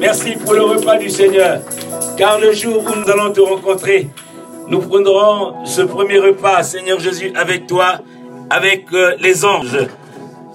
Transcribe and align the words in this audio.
Merci 0.00 0.32
pour 0.44 0.52
le 0.52 0.62
repas 0.62 0.98
du 0.98 1.08
Seigneur. 1.08 1.60
Car 2.18 2.38
le 2.38 2.52
jour 2.52 2.84
où 2.84 3.00
nous 3.00 3.10
allons 3.10 3.32
te 3.32 3.40
rencontrer, 3.40 4.08
nous 4.68 4.80
prendrons 4.80 5.64
ce 5.64 5.80
premier 5.80 6.18
repas, 6.18 6.62
Seigneur 6.62 7.00
Jésus, 7.00 7.32
avec 7.34 7.66
toi, 7.66 8.00
avec 8.50 8.84
euh, 8.92 9.14
les 9.18 9.46
anges, 9.46 9.78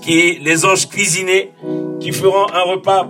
qui, 0.01 0.37
les 0.39 0.65
anges 0.65 0.87
cuisinés, 0.87 1.51
qui 1.99 2.11
feront 2.11 2.45
un 2.53 2.71
repas 2.71 3.09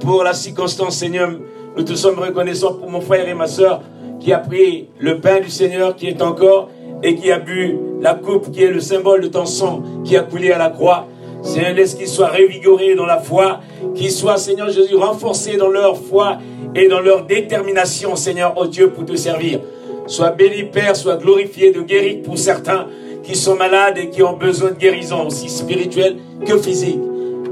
pour 0.00 0.22
la 0.22 0.32
circonstance, 0.32 0.96
Seigneur. 0.96 1.30
Nous 1.76 1.82
te 1.82 1.94
sommes 1.94 2.18
reconnaissants 2.20 2.74
pour 2.74 2.88
mon 2.88 3.00
frère 3.00 3.28
et 3.28 3.34
ma 3.34 3.48
soeur 3.48 3.82
qui 4.20 4.32
a 4.32 4.38
pris 4.38 4.88
le 5.00 5.18
pain 5.20 5.40
du 5.40 5.50
Seigneur 5.50 5.96
qui 5.96 6.06
est 6.06 6.22
encore 6.22 6.68
et 7.02 7.16
qui 7.16 7.32
a 7.32 7.38
bu 7.40 7.76
la 8.00 8.14
coupe 8.14 8.52
qui 8.52 8.62
est 8.62 8.70
le 8.70 8.80
symbole 8.80 9.22
de 9.22 9.28
ton 9.28 9.46
sang 9.46 9.82
qui 10.04 10.16
a 10.16 10.20
coulé 10.20 10.52
à 10.52 10.58
la 10.58 10.70
croix. 10.70 11.08
Seigneur, 11.42 11.74
laisse 11.74 11.94
qu'ils 11.94 12.08
soient 12.08 12.28
révigorés 12.28 12.94
dans 12.94 13.06
la 13.06 13.18
foi, 13.18 13.60
qu'ils 13.94 14.12
soient, 14.12 14.36
Seigneur 14.36 14.70
Jésus, 14.70 14.94
renforcés 14.94 15.56
dans 15.56 15.68
leur 15.68 15.96
foi 15.96 16.38
et 16.74 16.88
dans 16.88 17.00
leur 17.00 17.24
détermination, 17.24 18.16
Seigneur, 18.16 18.54
oh 18.56 18.66
Dieu, 18.66 18.90
pour 18.90 19.04
te 19.04 19.16
servir. 19.16 19.60
Sois 20.06 20.30
béni, 20.30 20.64
Père, 20.64 20.96
sois 20.96 21.16
glorifié 21.16 21.72
de 21.72 21.80
guérir 21.80 22.22
pour 22.22 22.38
certains 22.38 22.86
qui 23.22 23.36
sont 23.36 23.56
malades 23.56 23.98
et 23.98 24.08
qui 24.08 24.22
ont 24.22 24.36
besoin 24.36 24.70
de 24.70 24.76
guérison, 24.76 25.26
aussi 25.26 25.48
spirituelle 25.48 26.16
que 26.44 26.58
physique. 26.58 27.00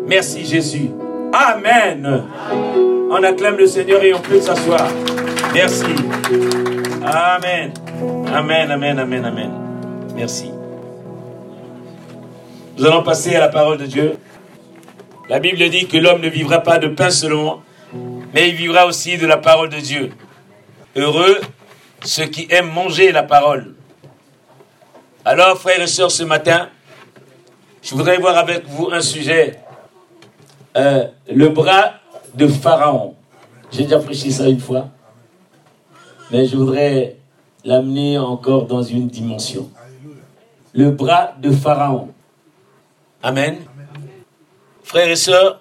Merci, 0.07 0.45
Jésus. 0.45 0.91
Amen. 1.33 2.25
On 3.11 3.23
acclame 3.23 3.57
le 3.57 3.67
Seigneur 3.67 4.03
et 4.03 4.13
on 4.15 4.21
peut 4.21 4.41
s'asseoir. 4.41 4.89
Merci. 5.55 5.85
Amen. 7.05 7.73
Amen, 8.33 8.71
amen, 8.71 8.99
amen, 8.99 9.25
amen. 9.25 9.51
Merci. 10.17 10.60
Nous 12.81 12.87
allons 12.87 13.03
passer 13.03 13.37
à 13.37 13.41
la 13.41 13.51
parole 13.51 13.77
de 13.77 13.85
Dieu. 13.85 14.17
La 15.29 15.39
Bible 15.39 15.69
dit 15.69 15.87
que 15.87 15.99
l'homme 15.99 16.23
ne 16.23 16.31
vivra 16.31 16.61
pas 16.61 16.79
de 16.79 16.89
pain 16.89 17.11
seulement, 17.11 17.61
mais 18.33 18.49
il 18.49 18.55
vivra 18.55 18.87
aussi 18.87 19.19
de 19.19 19.27
la 19.27 19.37
parole 19.37 19.69
de 19.69 19.77
Dieu. 19.77 20.13
Heureux 20.97 21.39
ceux 22.03 22.25
qui 22.25 22.47
aiment 22.49 22.73
manger 22.73 23.13
la 23.13 23.23
parole. 23.23 23.75
Alors, 25.27 25.59
frères 25.59 25.83
et 25.83 25.87
sœurs, 25.87 26.11
ce 26.11 26.23
matin, 26.23 26.71
je 27.83 27.95
voudrais 27.95 28.17
voir 28.17 28.39
avec 28.39 28.67
vous 28.67 28.89
un 28.91 29.03
sujet, 29.03 29.61
euh, 30.79 31.05
le 31.31 31.51
bras 31.51 31.97
de 32.33 32.47
Pharaon. 32.47 33.15
J'ai 33.73 33.83
déjà 33.83 33.99
prêché 33.99 34.31
ça 34.31 34.49
une 34.49 34.59
fois, 34.59 34.89
mais 36.31 36.47
je 36.47 36.57
voudrais 36.57 37.19
l'amener 37.63 38.17
encore 38.17 38.65
dans 38.65 38.83
une 38.83 39.09
dimension. 39.09 39.69
Le 40.73 40.91
bras 40.93 41.35
de 41.43 41.51
Pharaon. 41.51 42.09
Amen. 43.23 43.59
Frères 44.83 45.11
et 45.11 45.17
sœurs, 45.17 45.61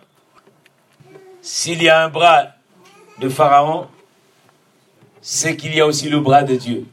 s'il 1.41 1.83
y 1.83 1.89
a 1.89 2.05
un 2.05 2.09
bras 2.09 2.47
de 3.19 3.27
Pharaon, 3.27 3.87
c'est 5.21 5.57
qu'il 5.57 5.75
y 5.75 5.81
a 5.81 5.85
aussi 5.85 6.07
le 6.07 6.21
bras 6.21 6.43
de 6.43 6.55
Dieu. 6.55 6.85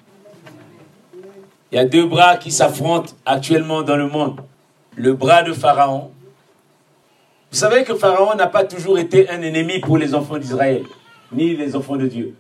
Il 1.71 1.77
y 1.77 1.79
a 1.79 1.85
deux 1.85 2.07
bras 2.07 2.37
qui 2.37 2.51
s'affrontent 2.51 3.13
actuellement 3.25 3.83
dans 3.83 3.97
le 3.97 4.09
monde. 4.09 4.41
Le 4.97 5.13
bras 5.13 5.45
de 5.45 5.53
Pharaon. 5.53 6.11
Vous 7.53 7.59
savez 7.59 7.85
que 7.85 7.95
Pharaon 7.95 8.35
n'a 8.35 8.49
pas 8.49 8.65
toujours 8.65 8.99
été 8.99 9.29
un 9.31 9.43
ennemi 9.43 9.79
pour 9.79 9.99
les 9.99 10.15
enfants 10.15 10.39
d'Israël, 10.39 10.83
ni 11.31 11.55
les 11.55 11.77
enfants 11.77 11.97
de 11.97 12.09
Dieu. 12.09 12.35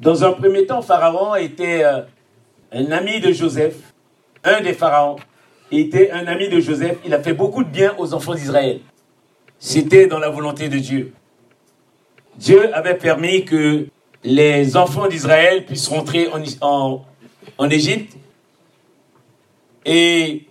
Dans 0.00 0.24
un 0.24 0.32
premier 0.32 0.64
temps, 0.64 0.80
Pharaon 0.80 1.34
était 1.34 1.84
euh, 1.84 2.00
un 2.72 2.90
ami 2.90 3.20
de 3.20 3.32
Joseph, 3.32 3.76
un 4.44 4.62
des 4.62 4.72
pharaons, 4.72 5.16
était 5.80 6.10
un 6.10 6.26
ami 6.26 6.48
de 6.48 6.60
Joseph. 6.60 6.98
Il 7.04 7.14
a 7.14 7.22
fait 7.22 7.32
beaucoup 7.32 7.64
de 7.64 7.68
bien 7.68 7.94
aux 7.98 8.14
enfants 8.14 8.34
d'Israël. 8.34 8.80
C'était 9.58 10.06
dans 10.06 10.18
la 10.18 10.28
volonté 10.28 10.68
de 10.68 10.78
Dieu. 10.78 11.12
Dieu 12.36 12.74
avait 12.74 12.96
permis 12.96 13.44
que 13.44 13.86
les 14.24 14.76
enfants 14.76 15.08
d'Israël 15.08 15.64
puissent 15.64 15.88
rentrer 15.88 16.28
en, 16.60 17.04
en, 17.58 17.70
Égypte. 17.70 18.16
Et 19.84 20.46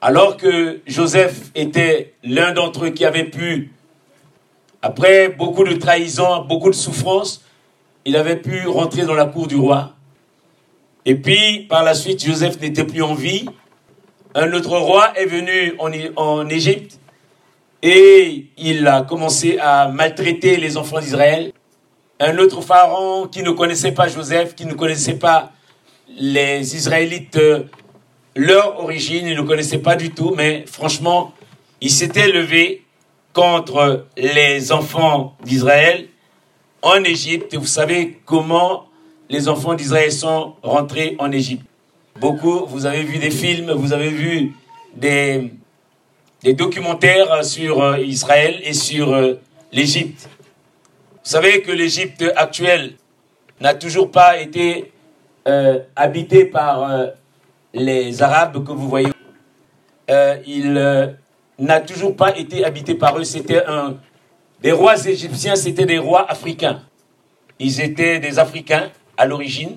alors 0.00 0.36
que 0.36 0.80
Joseph 0.86 1.50
était 1.54 2.14
l'un 2.22 2.52
d'entre 2.52 2.86
eux 2.86 2.90
qui 2.90 3.04
avait 3.04 3.24
pu, 3.24 3.72
après 4.82 5.28
beaucoup 5.28 5.64
de 5.64 5.74
trahison, 5.74 6.44
beaucoup 6.44 6.70
de 6.70 6.74
souffrance, 6.74 7.42
il 8.04 8.16
avait 8.16 8.36
pu 8.36 8.66
rentrer 8.66 9.04
dans 9.04 9.14
la 9.14 9.24
cour 9.24 9.46
du 9.46 9.56
roi. 9.56 9.94
Et 11.04 11.14
puis, 11.14 11.66
par 11.68 11.82
la 11.82 11.94
suite, 11.94 12.24
Joseph 12.24 12.60
n'était 12.60 12.84
plus 12.84 13.02
en 13.02 13.14
vie. 13.14 13.46
Un 14.38 14.52
autre 14.52 14.76
roi 14.76 15.14
est 15.16 15.24
venu 15.24 15.72
en, 15.78 16.46
Égypte 16.50 17.00
et 17.82 18.44
il 18.58 18.86
a 18.86 19.00
commencé 19.00 19.56
à 19.58 19.88
maltraiter 19.88 20.58
les 20.58 20.76
enfants 20.76 21.00
d'Israël 21.00 21.54
un 22.20 22.36
autre 22.36 22.60
pharaon 22.60 23.28
qui 23.28 23.42
ne 23.42 23.50
connaissait 23.52 23.92
pas 23.92 24.08
Joseph, 24.08 24.54
qui 24.54 24.66
ne 24.66 24.74
connaissait 24.74 25.14
pas 25.14 25.52
les 26.18 26.76
Israélites, 26.76 27.40
leur 28.34 28.78
origine, 28.78 29.26
il 29.26 29.36
ne 29.38 29.42
connaissait 29.42 29.78
pas 29.78 29.96
du 29.96 30.10
tout, 30.10 30.34
mais 30.36 30.66
franchement, 30.66 31.32
il 31.80 31.90
s'était 31.90 32.28
levé 32.28 32.84
contre 33.32 34.04
les 34.18 34.70
enfants 34.70 35.34
d'Israël 35.44 36.08
en 36.82 37.02
Égypte. 37.04 37.56
Vous 37.56 37.64
savez 37.64 38.20
comment 38.26 38.84
les 39.30 39.48
enfants 39.48 39.72
d'Israël 39.72 40.12
sont 40.12 40.56
rentrés 40.62 41.16
en 41.18 41.32
Égypte. 41.32 41.64
Beaucoup, 42.20 42.64
vous 42.66 42.86
avez 42.86 43.02
vu 43.02 43.18
des 43.18 43.30
films, 43.30 43.72
vous 43.72 43.92
avez 43.92 44.08
vu 44.08 44.52
des, 44.94 45.52
documentaires 46.54 47.44
sur 47.44 47.82
euh, 47.82 47.98
Israël 47.98 48.58
et 48.62 48.72
sur 48.72 49.12
euh, 49.12 49.34
l'Égypte. 49.72 50.30
Vous 51.12 51.30
savez 51.30 51.60
que 51.60 51.72
l'Égypte 51.72 52.24
actuelle 52.36 52.94
n'a 53.60 53.74
toujours 53.74 54.10
pas 54.10 54.38
été 54.38 54.92
euh, 55.46 55.80
habitée 55.94 56.46
par 56.46 57.10
les 57.74 58.22
Arabes 58.22 58.64
que 58.64 58.72
vous 58.72 58.88
voyez. 58.88 59.12
Il 60.46 61.16
n'a 61.58 61.80
toujours 61.80 62.14
pas 62.16 62.36
été 62.36 62.64
habité 62.64 62.94
par 62.94 63.18
eux. 63.18 63.24
C'était 63.24 63.64
un 63.66 63.96
des 64.62 64.72
rois 64.72 65.04
égyptiens, 65.04 65.56
c'était 65.56 65.86
des 65.86 65.98
rois 65.98 66.30
africains. 66.30 66.82
Ils 67.58 67.80
étaient 67.80 68.20
des 68.20 68.38
Africains 68.38 68.90
à 69.16 69.26
l'origine, 69.26 69.76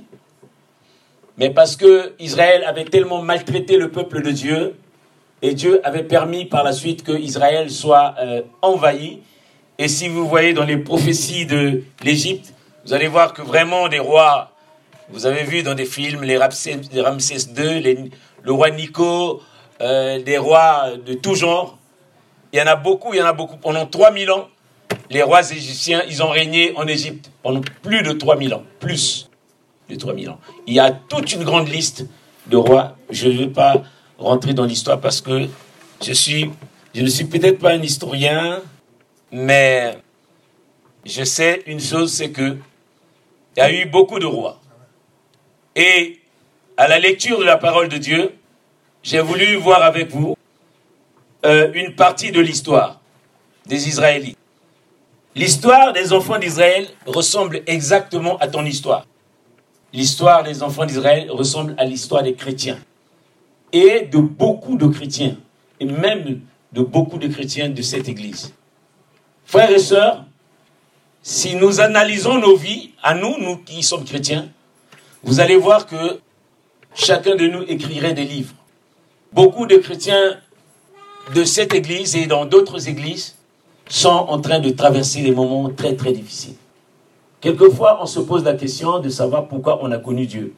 mais 1.40 1.50
parce 1.50 1.76
que 1.76 2.14
Israël 2.20 2.64
avait 2.66 2.86
tellement 2.86 3.22
maltraité 3.22 3.78
le 3.78 3.90
peuple 3.90 4.22
de 4.22 4.32
Dieu, 4.32 4.76
et 5.42 5.54
Dieu 5.54 5.80
avait 5.86 6.04
permis 6.04 6.46
par 6.46 6.64
la 6.64 6.74
suite 6.74 7.04
que 7.04 7.14
Israël 7.14 7.72
soit 7.72 8.16
envahi, 8.62 9.22
et 9.78 9.88
si 9.88 10.10
vous 10.10 10.28
voyez 10.28 10.52
dans 10.52 10.66
les 10.66 10.76
prophéties 10.76 11.46
de 11.46 11.84
l'Égypte, 12.04 12.54
vous 12.86 12.94
allez 12.94 13.08
voir 13.08 13.34
que 13.34 13.42
vraiment 13.42 13.88
des 13.88 14.00
rois, 14.00 14.52
vous 15.08 15.26
avez 15.26 15.44
vu 15.44 15.64
dans 15.64 15.74
des 15.74 15.86
films 15.86 16.24
les 16.24 16.38
Ramsès, 16.38 16.82
II, 17.58 18.12
le 18.44 18.52
roi 18.52 18.72
Nico, 18.72 19.42
euh, 19.80 20.22
des 20.22 20.38
rois 20.38 20.90
de 21.06 21.14
tout 21.14 21.36
genre. 21.36 21.78
Il 22.52 22.60
y 22.60 22.62
en 22.62 22.68
a 22.68 22.76
beaucoup, 22.76 23.14
il 23.14 23.20
y 23.20 23.22
en 23.22 23.26
a 23.26 23.32
beaucoup. 23.32 23.56
Pendant 23.56 23.86
3000 23.86 24.30
ans, 24.32 24.50
les 25.10 25.24
rois 25.24 25.50
égyptiens, 25.50 26.04
ils 26.10 26.22
ont 26.22 26.30
régné 26.30 26.74
en 26.76 26.86
Égypte 26.86 27.32
pendant 27.42 27.62
plus 27.82 28.04
de 28.04 28.12
3000 28.12 28.54
ans, 28.56 28.64
plus 28.82 29.29
de 29.90 29.96
3000 29.96 30.30
ans. 30.30 30.40
Il 30.68 30.74
y 30.74 30.80
a 30.80 30.92
toute 30.92 31.34
une 31.34 31.44
grande 31.44 31.68
liste 31.68 32.06
de 32.48 32.58
rois. 32.58 32.96
Je 33.10 33.28
ne 33.28 33.38
vais 33.38 33.48
pas 33.48 33.84
rentrer 34.18 34.54
dans 34.54 34.66
l'histoire 34.66 35.00
parce 35.00 35.22
que 35.22 35.48
je 36.02 36.14
suis, 36.14 36.52
je 36.94 37.02
ne 37.02 37.08
suis 37.08 37.26
peut-être 37.26 37.60
pas 37.60 37.72
un 37.72 37.82
historien, 37.82 38.62
mais 39.32 39.98
je 41.06 41.24
sais 41.24 41.64
une 41.66 41.80
chose, 41.80 42.14
c'est 42.14 42.32
que 42.32 42.58
il 43.58 43.60
y 43.60 43.62
a 43.62 43.72
eu 43.74 43.86
beaucoup 43.86 44.20
de 44.20 44.26
rois. 44.26 44.60
Et 45.76 46.20
à 46.78 46.88
la 46.88 47.00
lecture 47.00 47.40
de 47.40 47.44
la 47.44 47.58
parole 47.58 47.90
de 47.90 47.98
Dieu, 47.98 48.34
j'ai 49.04 49.22
voulu 49.22 49.56
voir 49.56 49.84
avec 49.84 50.12
vous 50.12 50.36
euh, 51.46 51.72
une 51.74 51.96
partie 51.96 52.32
de 52.32 52.40
l'histoire 52.40 53.00
des 53.66 53.88
Israélites. 53.88 54.38
L'histoire 55.36 55.94
des 55.94 56.12
enfants 56.14 56.38
d'Israël 56.38 56.88
ressemble 57.06 57.62
exactement 57.66 58.38
à 58.38 58.48
ton 58.48 58.66
histoire. 58.66 59.06
L'histoire 59.94 60.44
des 60.44 60.62
enfants 60.62 60.86
d'Israël 60.86 61.32
ressemble 61.32 61.74
à 61.78 61.86
l'histoire 61.86 62.24
des 62.24 62.34
chrétiens. 62.34 62.78
Et 63.72 64.02
de 64.02 64.20
beaucoup 64.20 64.78
de 64.78 64.88
chrétiens. 64.88 65.38
Et 65.80 65.86
même 65.86 66.42
de 66.72 66.82
beaucoup 66.82 67.18
de 67.18 67.28
chrétiens 67.28 67.70
de 67.70 67.82
cette 67.82 68.08
église. 68.08 68.54
Frères 69.46 69.72
et 69.72 69.80
sœurs, 69.80 70.26
si 71.24 71.56
nous 71.56 71.80
analysons 71.80 72.38
nos 72.38 72.56
vies, 72.56 72.92
à 73.02 73.14
nous, 73.16 73.38
nous 73.40 73.58
qui 73.58 73.84
sommes 73.84 74.06
chrétiens, 74.06 74.50
vous 75.24 75.40
allez 75.40 75.58
voir 75.58 75.86
que 75.86 76.20
chacun 76.94 77.36
de 77.36 77.48
nous 77.48 77.64
écrirait 77.64 78.14
des 78.14 78.26
livres. 78.26 78.54
Beaucoup 79.34 79.66
de 79.66 79.78
chrétiens 79.78 80.40
de 81.34 81.44
cette 81.44 81.74
église 81.74 82.16
et 82.16 82.26
dans 82.26 82.46
d'autres 82.46 82.88
églises 82.88 83.36
sont 83.88 84.10
en 84.10 84.40
train 84.40 84.60
de 84.60 84.70
traverser 84.70 85.22
des 85.22 85.32
moments 85.32 85.70
très 85.70 85.96
très 85.96 86.14
difficiles. 86.14 86.56
Quelquefois, 87.42 88.00
on 88.02 88.06
se 88.06 88.20
pose 88.20 88.44
la 88.44 88.54
question 88.54 89.00
de 89.00 89.10
savoir 89.10 89.48
pourquoi 89.48 89.80
on 89.82 89.92
a 89.92 89.98
connu 89.98 90.26
Dieu. 90.26 90.54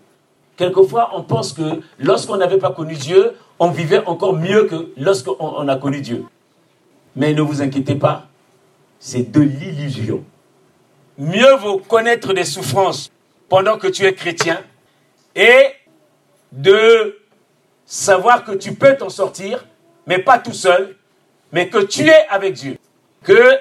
Quelquefois, 0.57 1.11
on 1.13 1.23
pense 1.23 1.53
que 1.53 1.81
lorsqu'on 1.99 2.37
n'avait 2.37 2.57
pas 2.57 2.71
connu 2.71 2.95
Dieu, 2.95 3.33
on 3.59 3.69
vivait 3.69 4.03
encore 4.05 4.33
mieux 4.33 4.65
que 4.65 4.91
lorsqu'on 4.97 5.67
a 5.67 5.75
connu 5.75 6.01
Dieu. 6.01 6.25
Mais 7.15 7.33
ne 7.33 7.41
vous 7.41 7.61
inquiétez 7.61 7.95
pas, 7.95 8.27
c'est 8.99 9.31
de 9.31 9.41
l'illusion. 9.41 10.23
Mieux 11.17 11.55
vaut 11.57 11.77
connaître 11.77 12.33
des 12.33 12.45
souffrances 12.45 13.11
pendant 13.49 13.77
que 13.77 13.87
tu 13.87 14.05
es 14.05 14.13
chrétien 14.13 14.61
et 15.35 15.67
de 16.51 17.19
savoir 17.85 18.43
que 18.43 18.53
tu 18.53 18.73
peux 18.73 18.95
t'en 18.95 19.09
sortir, 19.09 19.65
mais 20.07 20.19
pas 20.19 20.39
tout 20.39 20.53
seul, 20.53 20.95
mais 21.51 21.69
que 21.69 21.79
tu 21.79 22.07
es 22.07 22.27
avec 22.29 22.53
Dieu. 22.53 22.77
Que 23.23 23.51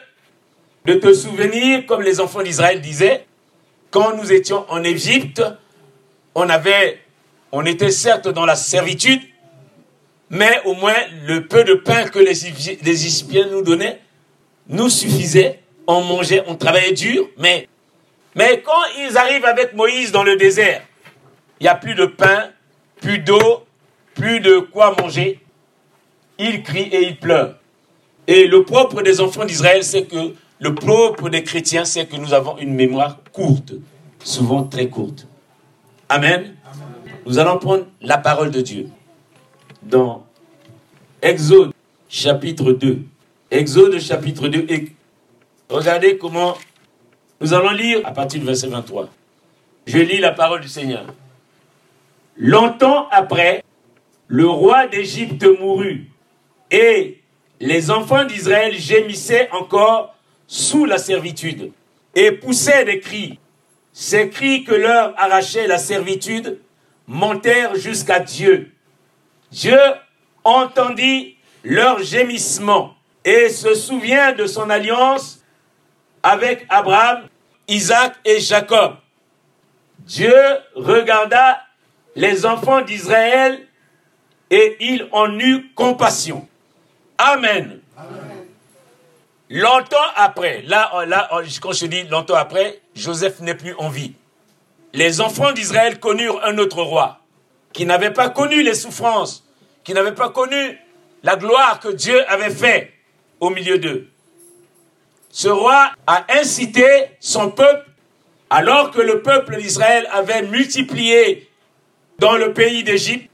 de 0.90 0.98
te 0.98 1.14
souvenir, 1.14 1.86
comme 1.86 2.02
les 2.02 2.20
enfants 2.20 2.42
d'Israël 2.42 2.80
disaient, 2.80 3.24
quand 3.90 4.16
nous 4.16 4.32
étions 4.32 4.64
en 4.68 4.82
Égypte, 4.82 5.42
on 6.34 7.64
était 7.64 7.90
certes 7.90 8.28
dans 8.28 8.44
la 8.44 8.56
servitude, 8.56 9.22
mais 10.30 10.60
au 10.64 10.74
moins 10.74 10.96
le 11.26 11.46
peu 11.46 11.62
de 11.62 11.74
pain 11.74 12.04
que 12.04 12.18
les 12.18 12.46
Égyptiens 12.46 13.46
nous 13.50 13.62
donnaient 13.62 14.00
nous 14.68 14.88
suffisait. 14.88 15.60
On 15.86 16.02
mangeait, 16.02 16.44
on 16.46 16.54
travaillait 16.54 16.92
dur, 16.92 17.28
mais, 17.36 17.68
mais 18.36 18.62
quand 18.64 18.84
ils 18.98 19.16
arrivent 19.16 19.44
avec 19.44 19.74
Moïse 19.74 20.12
dans 20.12 20.22
le 20.22 20.36
désert, 20.36 20.82
il 21.58 21.64
n'y 21.64 21.68
a 21.68 21.74
plus 21.74 21.94
de 21.94 22.06
pain, 22.06 22.50
plus 23.00 23.18
d'eau, 23.18 23.64
plus 24.14 24.40
de 24.40 24.58
quoi 24.58 24.94
manger. 24.98 25.40
Ils 26.38 26.62
crient 26.62 26.90
et 26.92 27.02
ils 27.08 27.18
pleurent. 27.18 27.56
Et 28.28 28.46
le 28.46 28.64
propre 28.64 29.02
des 29.02 29.20
enfants 29.20 29.44
d'Israël, 29.44 29.82
c'est 29.82 30.04
que 30.04 30.34
le 30.60 30.74
propre 30.74 31.30
des 31.30 31.42
chrétiens, 31.42 31.84
c'est 31.84 32.06
que 32.06 32.16
nous 32.16 32.34
avons 32.34 32.58
une 32.58 32.74
mémoire 32.74 33.18
courte, 33.32 33.72
souvent 34.22 34.64
très 34.64 34.88
courte. 34.88 35.26
Amen. 36.08 36.54
Nous 37.26 37.38
allons 37.38 37.58
prendre 37.58 37.86
la 38.02 38.18
parole 38.18 38.50
de 38.50 38.60
Dieu 38.60 38.88
dans 39.82 40.26
Exode 41.22 41.72
chapitre 42.08 42.72
2. 42.72 43.02
Exode 43.50 43.98
chapitre 43.98 44.48
2. 44.48 44.66
Et 44.68 44.92
regardez 45.70 46.18
comment 46.18 46.56
nous 47.40 47.54
allons 47.54 47.70
lire 47.70 48.00
à 48.04 48.12
partir 48.12 48.40
du 48.40 48.46
verset 48.46 48.68
23. 48.68 49.08
Je 49.86 49.98
lis 49.98 50.18
la 50.18 50.32
parole 50.32 50.60
du 50.60 50.68
Seigneur. 50.68 51.06
Longtemps 52.36 53.08
après, 53.10 53.64
le 54.28 54.46
roi 54.46 54.86
d'Égypte 54.88 55.46
mourut 55.58 56.10
et 56.70 57.20
les 57.60 57.90
enfants 57.90 58.24
d'Israël 58.24 58.74
gémissaient 58.74 59.48
encore 59.52 60.14
sous 60.50 60.84
la 60.84 60.98
servitude 60.98 61.70
et 62.16 62.32
poussaient 62.32 62.84
des 62.84 62.98
cris. 62.98 63.38
Ces 63.92 64.30
cris 64.30 64.64
que 64.64 64.74
leur 64.74 65.14
arrachait 65.16 65.68
la 65.68 65.78
servitude 65.78 66.58
montèrent 67.06 67.76
jusqu'à 67.76 68.18
Dieu. 68.18 68.72
Dieu 69.52 69.78
entendit 70.42 71.36
leurs 71.62 72.02
gémissements 72.02 72.96
et 73.24 73.48
se 73.48 73.76
souvient 73.76 74.32
de 74.32 74.46
son 74.46 74.70
alliance 74.70 75.40
avec 76.24 76.66
Abraham, 76.68 77.28
Isaac 77.68 78.16
et 78.24 78.40
Jacob. 78.40 78.96
Dieu 80.00 80.34
regarda 80.74 81.60
les 82.16 82.44
enfants 82.44 82.80
d'Israël 82.80 83.68
et 84.50 84.76
il 84.80 85.08
en 85.12 85.38
eut 85.38 85.70
compassion. 85.76 86.48
Amen. 87.18 87.79
Longtemps 89.50 89.96
après, 90.14 90.62
là, 90.62 90.90
quand 91.60 91.72
je 91.72 91.86
dis 91.86 92.04
longtemps 92.04 92.36
après, 92.36 92.80
Joseph 92.94 93.40
n'est 93.40 93.56
plus 93.56 93.74
en 93.78 93.88
vie. 93.88 94.12
Les 94.92 95.20
enfants 95.20 95.50
d'Israël 95.50 95.98
connurent 95.98 96.40
un 96.44 96.56
autre 96.58 96.82
roi 96.82 97.18
qui 97.72 97.84
n'avait 97.84 98.12
pas 98.12 98.30
connu 98.30 98.62
les 98.62 98.74
souffrances, 98.74 99.44
qui 99.82 99.92
n'avait 99.92 100.14
pas 100.14 100.30
connu 100.30 100.78
la 101.24 101.34
gloire 101.36 101.80
que 101.80 101.88
Dieu 101.88 102.24
avait 102.30 102.50
fait 102.50 102.92
au 103.40 103.50
milieu 103.50 103.78
d'eux. 103.78 104.08
Ce 105.30 105.48
roi 105.48 105.90
a 106.06 106.26
incité 106.38 106.86
son 107.18 107.50
peuple, 107.50 107.90
alors 108.50 108.92
que 108.92 109.00
le 109.00 109.20
peuple 109.22 109.56
d'Israël 109.56 110.08
avait 110.12 110.42
multiplié 110.42 111.50
dans 112.18 112.36
le 112.36 112.52
pays 112.52 112.84
d'Égypte, 112.84 113.28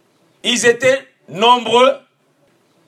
ils 0.45 0.65
étaient 0.65 1.07
nombreux. 1.29 1.93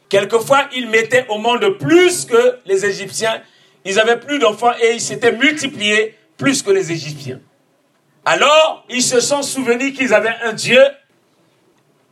Quelquefois, 0.08 0.68
ils 0.74 0.88
mettaient 0.88 1.26
au 1.28 1.38
monde 1.38 1.78
plus 1.78 2.24
que 2.24 2.58
les 2.66 2.84
Égyptiens. 2.84 3.42
Ils 3.84 3.98
avaient 3.98 4.18
plus 4.18 4.38
d'enfants 4.38 4.72
et 4.80 4.92
ils 4.92 5.00
s'étaient 5.00 5.32
multipliés 5.32 6.14
plus 6.36 6.62
que 6.62 6.70
les 6.70 6.92
Égyptiens. 6.92 7.40
Alors, 8.24 8.84
ils 8.90 9.02
se 9.02 9.20
sont 9.20 9.42
souvenus 9.42 9.96
qu'ils 9.96 10.12
avaient 10.12 10.36
un 10.42 10.52
Dieu 10.52 10.82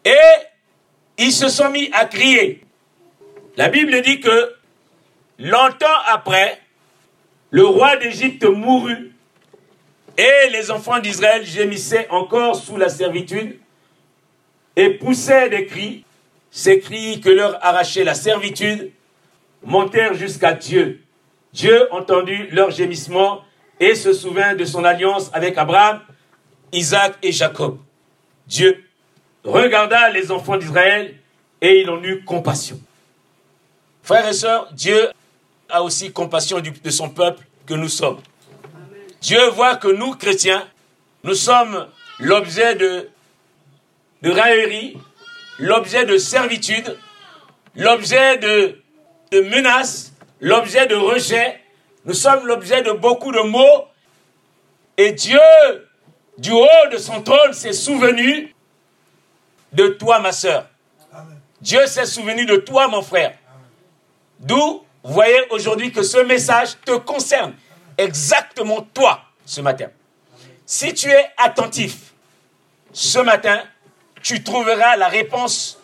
et 0.05 0.11
ils 1.19 1.33
se 1.33 1.49
sont 1.49 1.71
mis 1.71 1.91
à 1.93 2.07
crier. 2.07 2.65
La 3.59 3.69
Bible 3.69 4.01
dit 4.01 4.21
que 4.21 4.55
longtemps 5.39 5.87
après, 6.07 6.61
le 7.51 7.67
roi 7.67 7.97
d'Égypte 7.97 8.45
mourut 8.45 9.13
et 10.17 10.51
les 10.51 10.71
enfants 10.71 11.01
d'Israël 11.01 11.45
gémissaient 11.45 12.09
encore 12.09 12.57
sous 12.57 12.79
la 12.79 12.89
servitude 12.89 13.59
et 14.75 14.91
poussaient 14.91 15.51
des 15.51 15.67
cris. 15.67 16.06
Ces 16.57 16.81
cris 16.81 17.21
que 17.21 17.29
leur 17.29 17.63
arrachait 17.63 18.03
la 18.03 18.15
servitude 18.15 18.91
montèrent 19.63 20.15
jusqu'à 20.15 20.55
Dieu. 20.55 21.03
Dieu 21.53 21.87
entendit 21.93 22.47
leurs 22.51 22.71
gémissements 22.71 23.45
et 23.79 23.95
se 23.95 24.15
souvint 24.15 24.55
de 24.55 24.65
son 24.65 24.83
alliance 24.83 25.29
avec 25.35 25.59
Abraham, 25.59 26.01
Isaac 26.73 27.19
et 27.23 27.31
Jacob. 27.31 27.77
Dieu 28.47 28.83
regarda 29.45 30.09
les 30.09 30.33
enfants 30.33 30.57
d'Israël 30.57 31.17
et 31.61 31.83
il 31.83 31.91
en 31.91 32.03
eut 32.03 32.25
compassion. 32.25 32.81
Frères 34.03 34.27
et 34.27 34.33
sœurs, 34.33 34.73
Dieu 34.73 35.11
a 35.69 35.83
aussi 35.83 36.11
compassion 36.11 36.61
de 36.61 36.91
son 36.91 37.11
peuple 37.11 37.45
que 37.67 37.75
nous 37.75 37.91
sommes. 37.91 38.23
Dieu 39.21 39.47
voit 39.51 39.77
que 39.77 39.89
nous, 39.89 40.15
chrétiens, 40.15 40.67
nous 41.23 41.35
sommes 41.35 41.87
l'objet 42.19 42.77
de, 42.77 43.11
de 44.23 44.31
raillerie, 44.31 44.97
l'objet 45.59 46.05
de 46.05 46.19
servitude, 46.19 46.99
l'objet 47.75 48.39
de, 48.39 48.83
de 49.33 49.41
menaces, 49.41 50.13
l'objet 50.41 50.87
de 50.87 50.95
rejet. 50.95 51.61
Nous 52.05 52.15
sommes 52.15 52.47
l'objet 52.47 52.83
de 52.83 52.93
beaucoup 52.93 53.33
de 53.33 53.41
mots. 53.41 53.87
Et 54.97 55.13
Dieu, 55.13 55.41
du 56.39 56.53
haut 56.53 56.89
de 56.93 56.99
son 56.99 57.23
trône, 57.23 57.53
s'est 57.53 57.73
souvenu 57.73 58.55
de 59.73 59.89
toi, 59.89 60.21
ma 60.21 60.33
sœur. 60.33 60.67
Dieu 61.61 61.87
s'est 61.87 62.07
souvenu 62.07 62.47
de 62.47 62.57
toi, 62.57 62.89
mon 62.89 63.03
frère. 63.03 63.37
D'où, 64.39 64.85
vous 65.03 65.13
voyez 65.13 65.41
aujourd'hui 65.51 65.93
que 65.93 66.03
ce 66.03 66.19
message 66.19 66.77
te 66.85 66.97
concerne 66.97 67.55
exactement 67.97 68.83
toi 68.83 69.21
ce 69.45 69.61
matin. 69.61 69.89
Si 70.65 70.93
tu 70.95 71.09
es 71.09 71.27
attentif 71.37 72.13
ce 72.93 73.19
matin, 73.19 73.63
tu 74.27 74.43
trouveras 74.43 74.97
la 74.97 75.07
réponse 75.07 75.79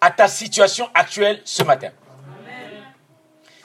à 0.00 0.10
ta 0.10 0.26
situation 0.26 0.90
actuelle 0.92 1.40
ce 1.44 1.62
matin. 1.62 1.90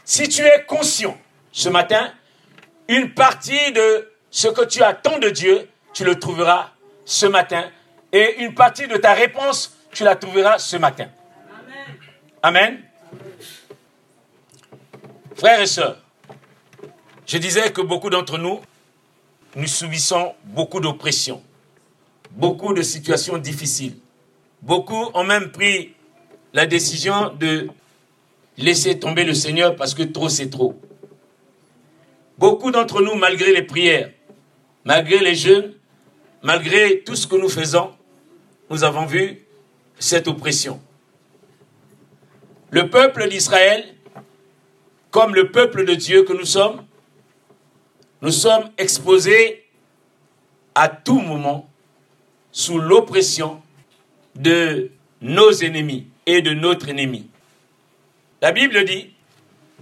Si 0.06 0.30
tu 0.30 0.44
es 0.44 0.64
conscient 0.68 1.18
ce 1.52 1.70
matin, 1.70 2.14
une 2.88 3.16
partie 3.16 3.72
de 3.72 4.12
ce 4.30 4.48
que 4.48 4.64
tu 4.66 4.84
attends 4.84 5.18
de 5.18 5.32
Dieu, 5.32 5.68
tu 5.96 6.04
le 6.04 6.20
trouveras 6.20 6.70
ce 7.04 7.26
matin. 7.26 7.68
Et 8.12 8.44
une 8.44 8.54
partie 8.54 8.88
de 8.88 8.96
ta 8.96 9.14
réponse, 9.14 9.76
tu 9.92 10.04
la 10.04 10.16
trouveras 10.16 10.60
ce 10.60 10.78
matin. 10.78 11.08
Amen. 12.44 12.80
Frères 15.36 15.62
et 15.62 15.66
sœurs, 15.66 15.98
je 17.26 17.40
disais 17.40 17.72
que 17.72 17.82
beaucoup 17.82 18.12
d'entre 18.12 18.38
nous, 18.38 18.62
nous 19.56 19.68
subissons 19.68 20.36
beaucoup 20.44 20.80
d'oppression, 20.80 21.42
beaucoup 22.30 22.76
de 22.76 22.84
situations 22.84 23.40
difficiles. 23.40 23.98
Beaucoup 24.62 25.10
ont 25.14 25.24
même 25.24 25.52
pris 25.52 25.94
la 26.54 26.66
décision 26.66 27.34
de 27.34 27.68
laisser 28.58 29.00
tomber 29.00 29.24
le 29.24 29.34
Seigneur 29.34 29.76
parce 29.76 29.94
que 29.96 30.04
trop 30.04 30.30
c'est 30.30 30.50
trop. 30.50 30.80
Beaucoup 32.38 32.72
d'entre 32.72 33.02
nous, 33.02 33.16
malgré 33.16 33.54
les 33.54 33.64
prières, 33.64 34.12
malgré 34.84 35.20
les 35.20 35.36
jeûnes, 35.36 35.74
malgré 36.44 37.02
tout 37.02 37.16
ce 37.16 37.28
que 37.28 37.36
nous 37.36 37.50
faisons, 37.50 37.92
nous 38.70 38.84
avons 38.84 39.06
vu 39.06 39.46
cette 40.00 40.28
oppression. 40.28 40.80
Le 42.70 42.90
peuple 42.90 43.28
d'Israël, 43.30 43.96
comme 45.10 45.36
le 45.36 45.52
peuple 45.52 45.86
de 45.86 45.94
Dieu 45.94 46.24
que 46.24 46.34
nous 46.34 46.46
sommes, 46.46 46.86
nous 48.22 48.32
sommes 48.32 48.70
exposés 48.78 49.66
à 50.74 50.88
tout 50.88 51.20
moment 51.20 51.70
sous 52.52 52.80
l'oppression 52.80 53.62
de 54.36 54.92
nos 55.22 55.52
ennemis 55.52 56.08
et 56.26 56.42
de 56.42 56.52
notre 56.52 56.90
ennemi. 56.90 57.28
La 58.42 58.52
Bible 58.52 58.84
dit, 58.86 59.12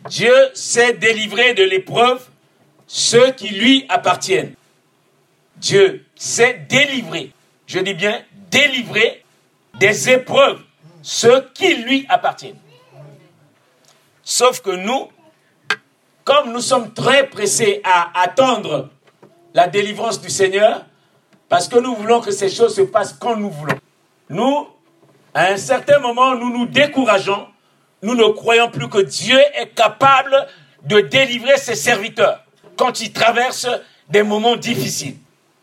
Dieu 0.09 0.33
sait 0.53 0.93
délivrer 0.93 1.53
de 1.53 1.63
l'épreuve 1.63 2.27
ceux 2.87 3.31
qui 3.31 3.49
lui 3.49 3.85
appartiennent. 3.89 4.55
Dieu 5.57 6.05
sait 6.15 6.65
délivrer, 6.69 7.31
je 7.67 7.79
dis 7.79 7.93
bien 7.93 8.23
délivrer 8.49 9.23
des 9.79 10.09
épreuves, 10.09 10.61
ceux 11.01 11.49
qui 11.53 11.75
lui 11.75 12.05
appartiennent. 12.09 12.59
Sauf 14.23 14.61
que 14.61 14.71
nous, 14.71 15.09
comme 16.23 16.51
nous 16.51 16.61
sommes 16.61 16.93
très 16.93 17.27
pressés 17.27 17.81
à 17.83 18.21
attendre 18.21 18.89
la 19.53 19.67
délivrance 19.67 20.21
du 20.21 20.29
Seigneur, 20.29 20.85
parce 21.47 21.67
que 21.67 21.79
nous 21.79 21.95
voulons 21.95 22.21
que 22.21 22.31
ces 22.31 22.49
choses 22.49 22.75
se 22.75 22.81
passent 22.81 23.13
quand 23.13 23.35
nous 23.35 23.49
voulons. 23.49 23.79
Nous, 24.29 24.67
à 25.33 25.47
un 25.47 25.57
certain 25.57 25.99
moment, 25.99 26.35
nous 26.35 26.55
nous 26.55 26.65
décourageons, 26.65 27.47
nous 28.01 28.15
ne 28.15 28.31
croyons 28.31 28.69
plus 28.69 28.87
que 28.87 28.99
Dieu 28.99 29.39
est 29.55 29.73
capable 29.75 30.47
de 30.83 31.01
délivrer 31.01 31.57
ses 31.57 31.75
serviteurs 31.75 32.43
quand 32.77 33.01
ils 33.01 33.11
traversent 33.11 33.69
des 34.07 34.23
moments 34.23 34.55
difficiles. 34.55 35.17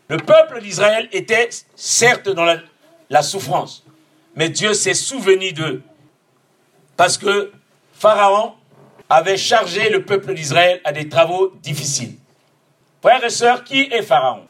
Le 0.09 0.19
peuple 0.19 0.61
d'Israël 0.61 1.09
était 1.13 1.49
certes 1.75 2.29
dans 2.29 2.45
la, 3.11 3.23
souffrance, 3.23 3.85
mais 4.35 4.49
Dieu 4.49 4.75
s'est 4.75 4.95
souvenu 4.95 5.53
d'eux. 5.53 5.83
Parce 6.97 7.19
que 7.19 7.53
Pharaon 7.93 8.55
avait 9.09 9.37
chargé 9.37 9.89
le 9.91 10.05
peuple 10.05 10.35
d'Israël 10.35 10.81
à 10.85 10.93
des 10.93 11.09
travaux 11.09 11.53
difficiles. 11.63 12.17
Frères 13.01 13.25
et 13.25 13.31
sœurs, 13.31 13.65
qui 13.65 13.83
est 13.83 14.03
Pharaon? 14.03 14.47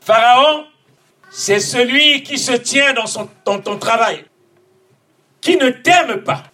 Pharaon, 0.00 0.64
c'est 1.30 1.60
celui 1.60 2.22
qui 2.22 2.38
se 2.38 2.52
tient 2.52 2.94
dans, 2.94 3.06
son, 3.06 3.28
dans 3.44 3.60
ton 3.60 3.78
travail, 3.78 4.24
qui 5.40 5.56
ne 5.56 5.70
t'aime 5.70 6.22
pas, 6.22 6.44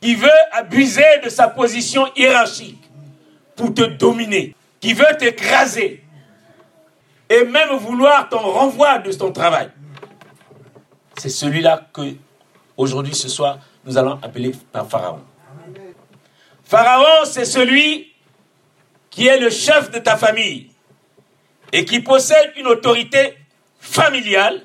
qui 0.00 0.14
veut 0.14 0.28
abuser 0.52 1.18
de 1.24 1.28
sa 1.28 1.48
position 1.48 2.06
hiérarchique 2.16 2.82
pour 3.56 3.74
te 3.74 3.82
dominer, 3.82 4.54
qui 4.80 4.94
veut 4.94 5.16
t'écraser 5.18 6.04
et 7.28 7.44
même 7.44 7.76
vouloir 7.76 8.28
ton 8.28 8.38
renvoi 8.38 8.98
de 8.98 9.12
ton 9.12 9.32
travail. 9.32 9.70
C'est 11.18 11.28
celui-là 11.28 11.88
que, 11.92 12.14
aujourd'hui, 12.76 13.14
ce 13.14 13.28
soir, 13.28 13.58
nous 13.84 13.96
allons 13.98 14.18
appeler 14.22 14.52
par 14.72 14.88
Pharaon. 14.88 15.20
Pharaon, 16.64 17.24
c'est 17.24 17.44
celui 17.44 18.12
qui 19.10 19.26
est 19.26 19.38
le 19.38 19.50
chef 19.50 19.90
de 19.90 19.98
ta 19.98 20.16
famille 20.16 20.70
et 21.72 21.84
qui 21.84 22.00
possède 22.00 22.52
une 22.56 22.66
autorité 22.68 23.36
familiale. 23.80 24.62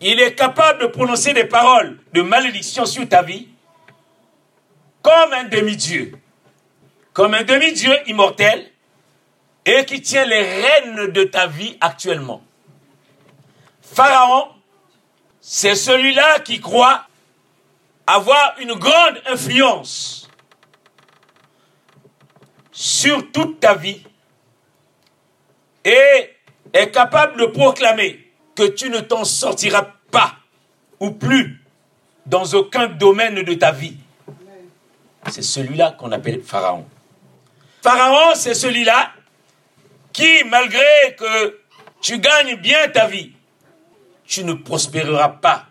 Il 0.00 0.20
est 0.20 0.34
capable 0.34 0.82
de 0.82 0.86
prononcer 0.86 1.32
des 1.32 1.44
paroles 1.44 1.98
de 2.12 2.22
malédiction 2.22 2.86
sur 2.86 3.08
ta 3.08 3.22
vie 3.22 3.48
comme 5.02 5.32
un 5.32 5.44
demi-dieu, 5.44 6.12
comme 7.12 7.34
un 7.34 7.44
demi-dieu 7.44 7.94
immortel 8.06 8.70
et 9.64 9.84
qui 9.84 10.00
tient 10.00 10.24
les 10.24 10.62
rênes 10.62 11.12
de 11.12 11.24
ta 11.24 11.46
vie 11.46 11.76
actuellement. 11.80 12.42
Pharaon, 13.82 14.48
c'est 15.40 15.74
celui-là 15.74 16.40
qui 16.40 16.60
croit 16.60 17.06
avoir 18.06 18.54
une 18.58 18.74
grande 18.74 19.22
influence 19.26 20.28
sur 22.72 23.30
toute 23.32 23.60
ta 23.60 23.74
vie 23.74 24.02
et 25.84 26.30
est 26.72 26.90
capable 26.90 27.40
de 27.40 27.46
proclamer 27.46 28.29
tu 28.64 28.90
ne 28.90 29.00
t'en 29.00 29.24
sortiras 29.24 29.86
pas 30.10 30.36
ou 30.98 31.10
plus 31.10 31.60
dans 32.26 32.44
aucun 32.54 32.88
domaine 32.88 33.42
de 33.42 33.54
ta 33.54 33.72
vie. 33.72 33.96
C'est 35.30 35.42
celui-là 35.42 35.92
qu'on 35.92 36.12
appelle 36.12 36.42
Pharaon. 36.42 36.86
Pharaon, 37.82 38.34
c'est 38.34 38.54
celui-là 38.54 39.12
qui, 40.12 40.44
malgré 40.44 41.16
que 41.18 41.60
tu 42.00 42.18
gagnes 42.18 42.56
bien 42.56 42.88
ta 42.88 43.06
vie, 43.06 43.32
tu 44.24 44.44
ne 44.44 44.52
prospéreras 44.54 45.28
pas 45.28 45.66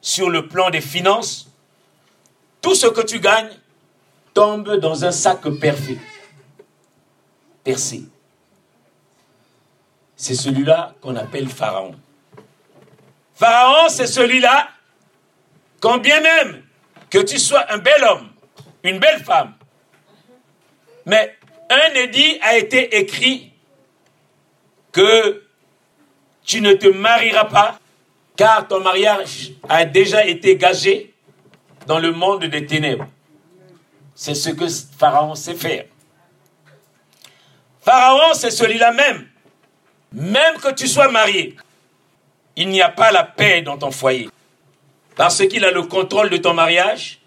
sur 0.00 0.30
le 0.30 0.48
plan 0.48 0.70
des 0.70 0.80
finances. 0.80 1.48
Tout 2.60 2.74
ce 2.74 2.86
que 2.86 3.00
tu 3.02 3.20
gagnes 3.20 3.50
tombe 4.34 4.76
dans 4.76 5.04
un 5.04 5.12
sac 5.12 5.48
parfait, 5.60 5.98
percé. 7.64 8.04
C'est 10.16 10.34
celui-là 10.34 10.94
qu'on 11.00 11.16
appelle 11.16 11.48
Pharaon. 11.48 11.96
Pharaon, 13.34 13.88
c'est 13.88 14.06
celui-là, 14.06 14.68
quand 15.80 15.98
bien 15.98 16.20
même 16.20 16.62
que 17.10 17.18
tu 17.18 17.38
sois 17.38 17.64
un 17.72 17.78
bel 17.78 18.02
homme, 18.04 18.28
une 18.84 18.98
belle 18.98 19.22
femme, 19.22 19.54
mais 21.06 21.36
un 21.70 21.94
édit 21.94 22.38
a 22.42 22.56
été 22.56 22.96
écrit 22.98 23.52
que 24.92 25.42
tu 26.44 26.60
ne 26.60 26.74
te 26.74 26.86
marieras 26.88 27.46
pas, 27.46 27.78
car 28.36 28.66
ton 28.68 28.80
mariage 28.80 29.52
a 29.68 29.84
déjà 29.84 30.26
été 30.26 30.56
gagé 30.56 31.14
dans 31.86 31.98
le 31.98 32.12
monde 32.12 32.44
des 32.44 32.66
ténèbres. 32.66 33.06
C'est 34.14 34.34
ce 34.34 34.50
que 34.50 34.66
Pharaon 34.98 35.34
sait 35.34 35.54
faire. 35.54 35.86
Pharaon, 37.84 38.34
c'est 38.34 38.50
celui-là 38.50 38.92
même. 38.92 39.26
Même 40.12 40.56
que 40.58 40.72
tu 40.72 40.86
sois 40.86 41.08
marié, 41.08 41.56
il 42.56 42.68
n'y 42.68 42.82
a 42.82 42.88
pas 42.88 43.12
la 43.12 43.24
paix 43.24 43.62
dans 43.62 43.78
ton 43.78 43.90
foyer. 43.90 44.28
Parce 45.16 45.46
qu'il 45.46 45.64
a 45.64 45.70
le 45.70 45.82
contrôle 45.82 46.30
de 46.30 46.36
ton 46.36 46.54
mariage, 46.54 47.20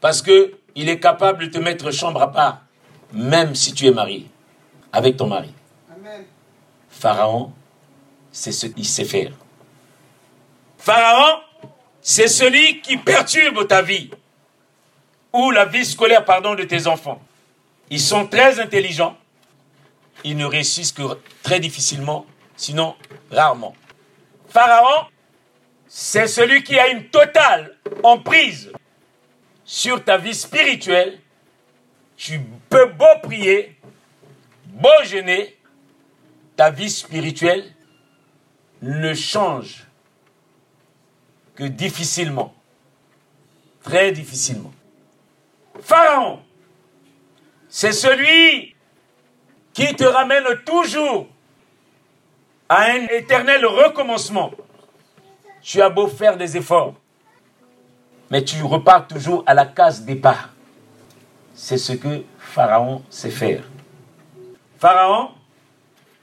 parce 0.00 0.22
qu'il 0.22 0.88
est 0.88 1.00
capable 1.00 1.46
de 1.46 1.50
te 1.50 1.58
mettre 1.58 1.90
chambre 1.90 2.22
à 2.22 2.32
part, 2.32 2.62
même 3.12 3.54
si 3.54 3.72
tu 3.72 3.86
es 3.86 3.92
marié, 3.92 4.26
avec 4.92 5.16
ton 5.16 5.26
mari. 5.26 5.52
Pharaon, 6.90 7.52
c'est 8.30 8.52
ce 8.52 8.66
qu'il 8.66 8.86
sait 8.86 9.04
faire. 9.04 9.32
Pharaon, 10.78 11.40
c'est 12.00 12.28
celui 12.28 12.80
qui 12.80 12.96
perturbe 12.96 13.66
ta 13.68 13.82
vie 13.82 14.10
ou 15.32 15.50
la 15.50 15.64
vie 15.64 15.84
scolaire, 15.84 16.24
pardon, 16.24 16.54
de 16.54 16.64
tes 16.64 16.86
enfants. 16.86 17.20
Ils 17.90 18.00
sont 18.00 18.26
très 18.26 18.60
intelligents. 18.60 19.16
Ils 20.24 20.36
ne 20.36 20.44
réussissent 20.44 20.92
que 20.92 21.02
très 21.42 21.60
difficilement, 21.60 22.26
sinon 22.56 22.94
rarement. 23.30 23.74
Pharaon, 24.52 25.06
c'est 25.88 26.26
celui 26.26 26.62
qui 26.62 26.78
a 26.78 26.88
une 26.88 27.08
totale 27.08 27.74
emprise 28.02 28.70
sur 29.64 30.04
ta 30.04 30.18
vie 30.18 30.34
spirituelle. 30.34 31.18
Tu 32.18 32.38
peux 32.68 32.86
beau 32.86 33.06
prier, 33.22 33.78
beau 34.66 34.90
jeûner, 35.04 35.56
ta 36.54 36.70
vie 36.70 36.90
spirituelle 36.90 37.64
ne 38.82 39.14
change 39.14 39.86
que 41.54 41.64
difficilement, 41.64 42.54
très 43.82 44.12
difficilement. 44.12 44.74
Pharaon, 45.80 46.42
c'est 47.70 47.92
celui 47.92 48.76
qui 49.72 49.96
te 49.96 50.04
ramène 50.04 50.44
toujours 50.66 51.31
à 52.72 52.84
un 52.84 53.06
éternel 53.08 53.66
recommencement. 53.66 54.50
Tu 55.60 55.82
as 55.82 55.90
beau 55.90 56.06
faire 56.06 56.38
des 56.38 56.56
efforts, 56.56 56.94
mais 58.30 58.42
tu 58.42 58.62
repars 58.62 59.06
toujours 59.06 59.44
à 59.46 59.52
la 59.52 59.66
case 59.66 60.06
départ. 60.06 60.48
C'est 61.54 61.76
ce 61.76 61.92
que 61.92 62.22
Pharaon 62.38 63.02
sait 63.10 63.30
faire. 63.30 63.62
Pharaon, 64.78 65.32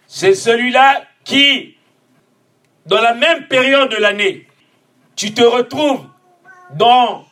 c'est 0.08 0.34
celui-là 0.34 1.03
qui, 1.24 1.77
dans 2.88 3.00
la 3.00 3.13
même 3.13 3.48
période 3.48 3.91
de 3.91 3.98
l'année, 3.98 4.48
tu 5.15 5.36
te 5.36 5.44
retrouves 5.44 6.03
dans 6.74 7.25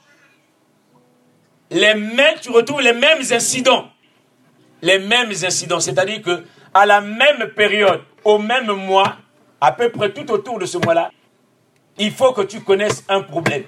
les 1.71 1.95
mêmes, 1.95 2.38
tu 2.39 2.51
retrouves 2.51 2.81
les 2.81 2.93
mêmes 2.93 3.24
incidents. 3.31 3.89
Les 4.83 5.00
mêmes 5.00 5.31
incidents. 5.31 5.79
C'est-à-dire 5.79 6.21
que, 6.21 6.45
à 6.71 6.86
la 6.86 7.01
même 7.01 7.50
période, 7.55 8.03
au 8.27 8.38
même 8.39 8.69
mois, 8.74 9.15
à 9.62 9.72
peu 9.72 9.89
près 9.89 10.12
tout 10.12 10.29
autour 10.34 10.60
de 10.60 10.65
ce 10.65 10.77
mois-là, 10.77 11.12
il 11.98 12.12
faut 12.12 12.34
que 12.34 12.41
tu 12.41 12.60
connaisses 12.60 13.05
un 13.07 13.22
problème. 13.22 13.63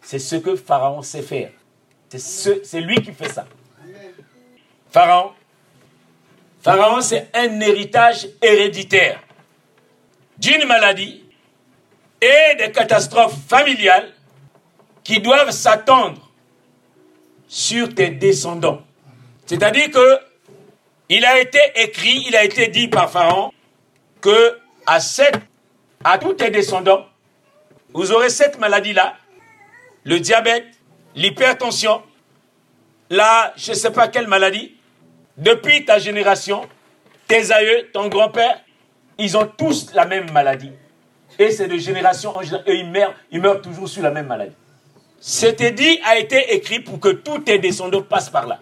C'est 0.00 0.18
ce 0.18 0.36
que 0.36 0.56
Pharaon 0.56 1.02
sait 1.02 1.20
faire. 1.20 1.50
C'est 2.08 2.80
lui 2.80 3.02
qui 3.02 3.12
fait 3.12 3.28
ça. 3.28 3.46
Pharaon, 4.90 5.32
Pharaon, 6.62 7.02
c'est 7.02 7.28
un 7.34 7.60
héritage 7.60 8.26
héréditaire 8.40 9.20
d'une 10.38 10.64
maladie 10.66 11.22
et 12.22 12.56
des 12.56 12.72
catastrophes 12.72 13.36
familiales 13.46 14.14
qui 15.04 15.20
doivent 15.20 15.50
s'attendre 15.50 16.32
sur 17.46 17.94
tes 17.94 18.08
descendants. 18.08 18.80
C'est-à-dire 19.44 19.90
que 19.90 20.27
il 21.08 21.24
a 21.24 21.40
été 21.40 21.60
écrit, 21.76 22.24
il 22.26 22.36
a 22.36 22.44
été 22.44 22.68
dit 22.68 22.88
par 22.88 23.10
Pharaon 23.10 23.52
que 24.20 24.58
à, 24.86 26.18
tous 26.18 26.34
tes 26.34 26.50
descendants, 26.50 27.06
vous 27.92 28.12
aurez 28.12 28.30
cette 28.30 28.58
maladie-là, 28.58 29.16
le 30.04 30.20
diabète, 30.20 30.66
l'hypertension, 31.14 32.02
la, 33.10 33.52
je 33.56 33.72
ne 33.72 33.76
sais 33.76 33.90
pas 33.90 34.08
quelle 34.08 34.26
maladie, 34.26 34.76
depuis 35.36 35.84
ta 35.84 35.98
génération, 35.98 36.68
tes 37.26 37.52
aïeux, 37.52 37.90
ton 37.92 38.08
grand-père, 38.08 38.60
ils 39.18 39.36
ont 39.36 39.46
tous 39.46 39.92
la 39.94 40.04
même 40.04 40.30
maladie. 40.30 40.72
Et 41.38 41.50
c'est 41.50 41.68
de 41.68 41.76
génération 41.76 42.36
en 42.36 42.42
génération. 42.42 42.72
Ils 42.72 42.90
meurent, 42.90 43.14
ils 43.30 43.40
meurent 43.40 43.62
toujours 43.62 43.88
sur 43.88 44.02
la 44.02 44.10
même 44.10 44.26
maladie. 44.26 44.54
Cet 45.20 45.60
édit 45.60 46.00
a 46.04 46.16
été 46.16 46.54
écrit 46.54 46.80
pour 46.80 47.00
que 47.00 47.08
tous 47.08 47.40
tes 47.40 47.58
descendants 47.58 48.02
passent 48.02 48.30
par 48.30 48.46
là. 48.46 48.60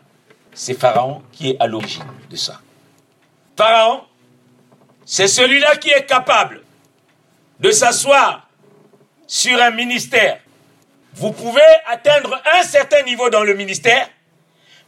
C'est 0.58 0.72
Pharaon 0.72 1.22
qui 1.32 1.50
est 1.50 1.60
à 1.60 1.66
l'origine 1.66 2.02
de 2.30 2.36
ça. 2.36 2.62
Pharaon, 3.58 4.04
c'est 5.04 5.28
celui-là 5.28 5.76
qui 5.76 5.90
est 5.90 6.06
capable 6.06 6.62
de 7.60 7.70
s'asseoir 7.70 8.48
sur 9.26 9.60
un 9.60 9.70
ministère. 9.70 10.40
Vous 11.12 11.32
pouvez 11.32 11.60
atteindre 11.86 12.40
un 12.58 12.62
certain 12.62 13.02
niveau 13.02 13.28
dans 13.28 13.44
le 13.44 13.52
ministère, 13.52 14.08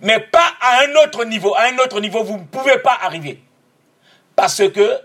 mais 0.00 0.18
pas 0.18 0.54
à 0.58 0.84
un 0.84 1.04
autre 1.04 1.26
niveau. 1.26 1.54
À 1.54 1.64
un 1.64 1.76
autre 1.76 2.00
niveau, 2.00 2.24
vous 2.24 2.38
ne 2.38 2.44
pouvez 2.44 2.78
pas 2.78 2.96
arriver. 3.02 3.38
Parce 4.34 4.66
que 4.70 4.98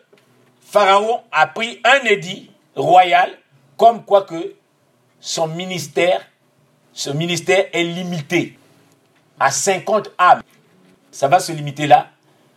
Pharaon 0.72 1.24
a 1.34 1.48
pris 1.48 1.82
un 1.84 2.06
édit 2.06 2.50
royal 2.74 3.38
comme 3.76 4.06
quoi 4.06 4.22
que 4.22 4.56
son 5.20 5.48
ministère, 5.48 6.26
ce 6.94 7.10
ministère 7.10 7.66
est 7.74 7.84
limité 7.84 8.58
à 9.40 9.52
50 9.52 10.12
âmes. 10.18 10.42
Ça 11.12 11.28
va 11.28 11.40
se 11.40 11.52
limiter 11.52 11.88
là. 11.88 12.10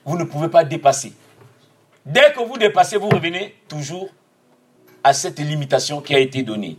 Vous 0.04 0.16
ne 0.16 0.24
pouvez 0.24 0.48
pas 0.48 0.64
dépasser. 0.64 1.12
Dès 2.04 2.32
que 2.32 2.40
vous 2.40 2.56
dépassez, 2.56 2.96
vous 2.96 3.08
revenez 3.08 3.56
toujours 3.68 4.08
à 5.02 5.12
cette 5.12 5.38
limitation 5.38 6.00
qui 6.00 6.14
a 6.14 6.18
été 6.18 6.42
donnée. 6.42 6.76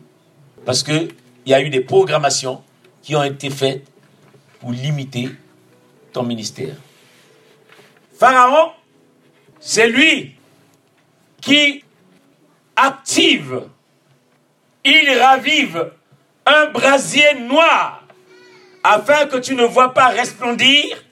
Parce 0.65 0.83
qu'il 0.83 1.13
y 1.45 1.53
a 1.53 1.61
eu 1.61 1.69
des 1.69 1.81
programmations 1.81 2.63
qui 3.01 3.15
ont 3.15 3.23
été 3.23 3.49
faites 3.49 3.85
pour 4.59 4.71
limiter 4.71 5.29
ton 6.13 6.23
ministère. 6.23 6.75
Pharaon, 8.17 8.71
c'est 9.59 9.87
lui 9.87 10.35
qui 11.41 11.83
active, 12.75 13.63
il 14.83 15.19
ravive 15.19 15.91
un 16.45 16.67
brasier 16.67 17.33
noir 17.35 17.96
afin 18.83 19.25
que 19.27 19.37
tu 19.37 19.55
ne 19.55 19.65
vois 19.65 19.93
pas 19.93 20.07
resplendir 20.07 21.03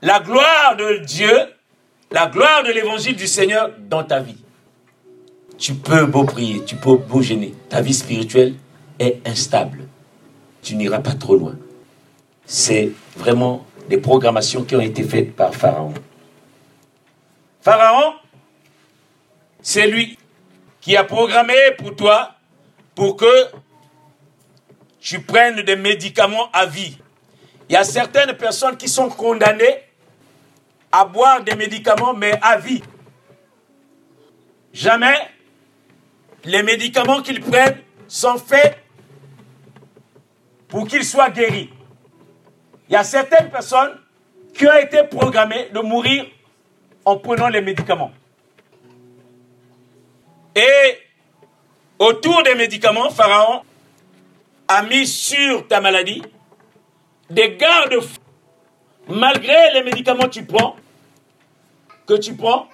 la 0.00 0.20
gloire 0.20 0.76
de 0.76 0.98
Dieu, 1.04 1.32
la 2.10 2.26
gloire 2.26 2.62
de 2.64 2.72
l'évangile 2.72 3.16
du 3.16 3.26
Seigneur 3.26 3.70
dans 3.78 4.04
ta 4.04 4.20
vie. 4.20 4.42
Tu 5.58 5.74
peux 5.74 6.06
beau 6.06 6.24
prier, 6.24 6.64
tu 6.64 6.76
peux 6.76 6.96
beau 6.96 7.22
gêner, 7.22 7.54
ta 7.68 7.80
vie 7.80 7.94
spirituelle 7.94 8.54
est 8.98 9.26
instable. 9.26 9.86
Tu 10.62 10.76
n'iras 10.76 11.00
pas 11.00 11.14
trop 11.14 11.36
loin. 11.36 11.56
C'est 12.44 12.90
vraiment 13.16 13.64
des 13.88 13.98
programmations 13.98 14.64
qui 14.64 14.74
ont 14.76 14.80
été 14.80 15.02
faites 15.04 15.34
par 15.34 15.54
Pharaon. 15.54 15.94
Pharaon, 17.60 18.14
c'est 19.60 19.86
lui 19.86 20.18
qui 20.80 20.96
a 20.96 21.04
programmé 21.04 21.54
pour 21.78 21.94
toi 21.94 22.34
pour 22.94 23.16
que 23.16 23.46
tu 25.02 25.20
prennes 25.20 25.62
des 25.62 25.74
médicaments 25.74 26.48
à 26.52 26.64
vie. 26.64 26.96
Il 27.68 27.72
y 27.72 27.76
a 27.76 27.82
certaines 27.82 28.34
personnes 28.34 28.76
qui 28.76 28.88
sont 28.88 29.08
condamnées 29.08 29.82
à 30.92 31.04
boire 31.04 31.42
des 31.42 31.56
médicaments, 31.56 32.14
mais 32.14 32.38
à 32.40 32.56
vie. 32.56 32.82
Jamais 34.72 35.16
les 36.44 36.62
médicaments 36.62 37.20
qu'ils 37.20 37.40
prennent 37.40 37.78
sont 38.06 38.38
faits 38.38 38.78
pour 40.68 40.86
qu'ils 40.86 41.04
soient 41.04 41.30
guéris. 41.30 41.70
Il 42.88 42.92
y 42.92 42.96
a 42.96 43.02
certaines 43.02 43.50
personnes 43.50 43.98
qui 44.54 44.66
ont 44.68 44.78
été 44.78 45.02
programmées 45.04 45.68
de 45.70 45.80
mourir 45.80 46.26
en 47.04 47.16
prenant 47.16 47.48
les 47.48 47.60
médicaments. 47.60 48.12
Et 50.54 50.98
autour 51.98 52.44
des 52.44 52.54
médicaments, 52.54 53.10
Pharaon 53.10 53.62
a 54.68 54.82
mis 54.82 55.06
sur 55.06 55.66
ta 55.66 55.80
maladie 55.80 56.22
des 57.30 57.56
garde-fous. 57.56 58.18
Malgré 59.08 59.72
les 59.74 59.82
médicaments 59.82 60.24
que 60.24 60.30
tu 60.30 60.44
prends, 60.44 60.76
que 62.06 62.14
tu 62.14 62.34
prends, 62.34 62.68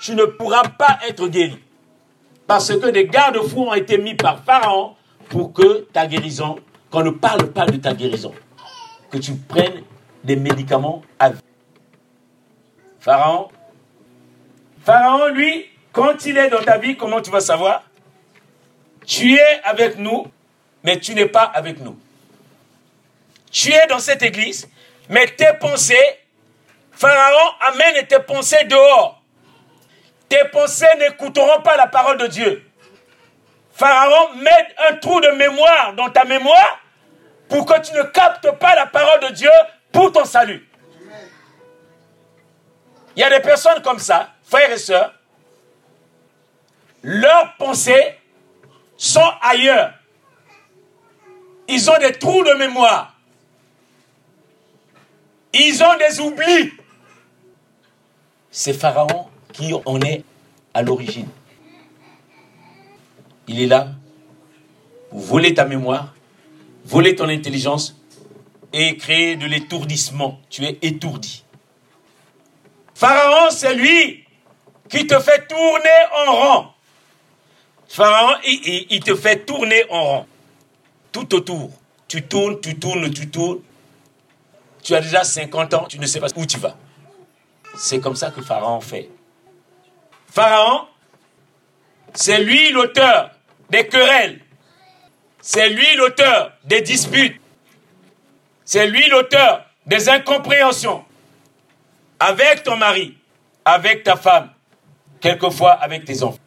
tu 0.00 0.14
ne 0.14 0.24
pourras 0.24 0.64
pas 0.64 0.98
être 1.08 1.28
guéri. 1.28 1.58
Parce 2.46 2.76
que 2.76 2.90
des 2.90 3.06
garde-fous 3.06 3.62
ont 3.62 3.74
été 3.74 3.98
mis 3.98 4.14
par 4.14 4.42
Pharaon 4.42 4.96
pour 5.28 5.52
que 5.52 5.86
ta 5.92 6.06
guérison, 6.06 6.56
qu'on 6.90 7.04
ne 7.04 7.10
parle 7.10 7.52
pas 7.52 7.66
de 7.66 7.76
ta 7.76 7.94
guérison, 7.94 8.32
que 9.10 9.18
tu 9.18 9.34
prennes 9.34 9.82
des 10.24 10.36
médicaments 10.36 11.02
à 11.18 11.30
vie. 11.30 11.40
Pharaon, 13.00 13.48
Pharaon, 14.84 15.28
lui, 15.28 15.66
quand 15.92 16.24
il 16.26 16.36
est 16.36 16.50
dans 16.50 16.62
ta 16.62 16.78
vie, 16.78 16.96
comment 16.96 17.20
tu 17.20 17.30
vas 17.30 17.40
savoir? 17.40 17.84
Tu 19.06 19.34
es 19.34 19.60
avec 19.64 19.98
nous, 19.98 20.26
mais 20.82 20.98
tu 20.98 21.14
n'es 21.14 21.26
pas 21.26 21.44
avec 21.44 21.80
nous. 21.80 21.98
Tu 23.50 23.72
es 23.72 23.86
dans 23.86 23.98
cette 23.98 24.22
église, 24.22 24.68
mais 25.08 25.26
tes 25.26 25.52
pensées, 25.60 26.18
Pharaon 26.92 27.52
amène 27.60 28.06
tes 28.06 28.20
pensées 28.20 28.64
dehors. 28.64 29.22
Tes 30.28 30.44
pensées 30.50 30.86
n'écouteront 30.98 31.60
pas 31.62 31.76
la 31.76 31.86
parole 31.86 32.18
de 32.18 32.26
Dieu. 32.26 32.64
Pharaon 33.74 34.34
met 34.36 34.74
un 34.88 34.94
trou 34.96 35.20
de 35.20 35.28
mémoire 35.28 35.94
dans 35.94 36.10
ta 36.10 36.24
mémoire 36.24 36.80
pour 37.48 37.66
que 37.66 37.80
tu 37.80 37.92
ne 37.92 38.02
captes 38.04 38.50
pas 38.52 38.74
la 38.74 38.86
parole 38.86 39.20
de 39.20 39.28
Dieu 39.28 39.50
pour 39.92 40.12
ton 40.12 40.24
salut. 40.24 40.66
Il 43.14 43.20
y 43.20 43.24
a 43.24 43.30
des 43.30 43.40
personnes 43.40 43.82
comme 43.82 43.98
ça, 43.98 44.30
frères 44.42 44.70
et 44.70 44.78
sœurs, 44.78 45.12
leurs 47.02 47.56
pensées 47.56 48.18
sont 48.96 49.32
ailleurs. 49.42 49.92
Ils 51.68 51.90
ont 51.90 51.98
des 51.98 52.12
trous 52.12 52.44
de 52.44 52.54
mémoire. 52.54 53.16
Ils 55.52 55.82
ont 55.82 55.96
des 55.98 56.20
oublis. 56.20 56.72
C'est 58.50 58.72
Pharaon 58.72 59.28
qui 59.52 59.72
en 59.84 60.00
est 60.00 60.24
à 60.74 60.82
l'origine. 60.82 61.28
Il 63.48 63.60
est 63.60 63.66
là 63.66 63.88
pour 65.10 65.20
voler 65.20 65.52
ta 65.54 65.64
mémoire, 65.64 66.14
voler 66.84 67.14
ton 67.14 67.28
intelligence 67.28 67.96
et 68.72 68.96
créer 68.96 69.36
de 69.36 69.46
l'étourdissement. 69.46 70.40
Tu 70.48 70.64
es 70.64 70.78
étourdi. 70.82 71.44
Pharaon, 72.94 73.50
c'est 73.50 73.74
lui 73.74 74.24
qui 74.88 75.06
te 75.06 75.18
fait 75.18 75.46
tourner 75.48 75.88
en 76.26 76.32
rond. 76.32 76.66
Pharaon, 77.88 78.36
il, 78.44 79.00
te 79.00 79.14
fait 79.14 79.44
tourner 79.44 79.84
en 79.90 80.04
rond. 80.04 80.26
Tout 81.12 81.34
autour. 81.34 81.70
Tu 82.08 82.22
tournes, 82.22 82.60
tu 82.60 82.78
tournes, 82.78 83.10
tu 83.12 83.28
tournes. 83.28 83.60
Tu 84.82 84.94
as 84.94 85.00
déjà 85.00 85.22
50 85.22 85.74
ans, 85.74 85.86
tu 85.88 85.98
ne 85.98 86.06
sais 86.06 86.18
pas 86.18 86.26
où 86.36 86.44
tu 86.44 86.58
vas. 86.58 86.76
C'est 87.76 88.00
comme 88.00 88.16
ça 88.16 88.30
que 88.30 88.42
Pharaon 88.42 88.80
fait. 88.80 89.08
Pharaon, 90.26 90.86
c'est 92.14 92.42
lui 92.42 92.72
l'auteur 92.72 93.30
des 93.70 93.86
querelles. 93.86 94.40
C'est 95.40 95.68
lui 95.68 95.94
l'auteur 95.96 96.52
des 96.64 96.80
disputes. 96.80 97.40
C'est 98.64 98.86
lui 98.86 99.08
l'auteur 99.08 99.64
des 99.86 100.08
incompréhensions. 100.08 101.04
Avec 102.18 102.62
ton 102.62 102.76
mari, 102.76 103.16
avec 103.64 104.02
ta 104.04 104.16
femme, 104.16 104.50
quelquefois 105.20 105.72
avec 105.72 106.04
tes 106.04 106.22
enfants 106.22 106.38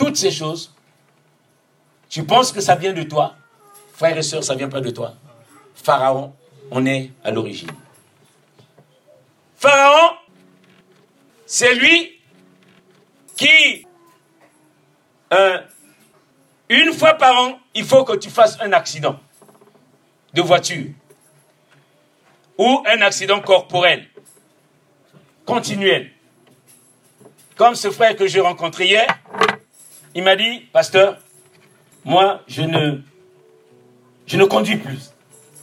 toutes 0.00 0.16
ces 0.16 0.30
choses, 0.30 0.74
tu 2.10 2.24
penses 2.24 2.52
que 2.52 2.60
ça 2.60 2.74
vient 2.74 2.92
de 2.92 3.04
toi? 3.04 3.36
Frères 3.94 4.18
et 4.18 4.22
sœurs, 4.22 4.44
ça 4.44 4.54
vient 4.54 4.68
pas 4.68 4.80
de 4.80 4.90
toi. 4.90 5.14
Pharaon, 5.74 6.34
on 6.70 6.84
est 6.84 7.12
à 7.24 7.30
l'origine. 7.30 7.70
Pharaon, 9.56 10.16
c'est 11.46 11.74
lui 11.74 12.18
qui, 13.36 13.86
euh, 15.32 15.60
une 16.68 16.92
fois 16.92 17.14
par 17.14 17.38
an, 17.38 17.58
il 17.74 17.84
faut 17.84 18.04
que 18.04 18.16
tu 18.16 18.28
fasses 18.28 18.58
un 18.60 18.72
accident 18.72 19.18
de 20.34 20.42
voiture 20.42 20.90
ou 22.58 22.82
un 22.86 23.00
accident 23.02 23.40
corporel, 23.40 24.08
continuel. 25.46 26.10
Comme 27.56 27.74
ce 27.74 27.90
frère 27.90 28.16
que 28.16 28.26
j'ai 28.26 28.40
rencontré 28.40 28.86
hier, 28.86 29.06
il 30.14 30.22
m'a 30.22 30.36
dit, 30.36 30.60
pasteur, 30.72 31.18
moi, 32.04 32.42
je 32.46 32.62
ne, 32.62 33.00
je 34.26 34.36
ne 34.36 34.44
conduis 34.44 34.76
plus. 34.76 35.12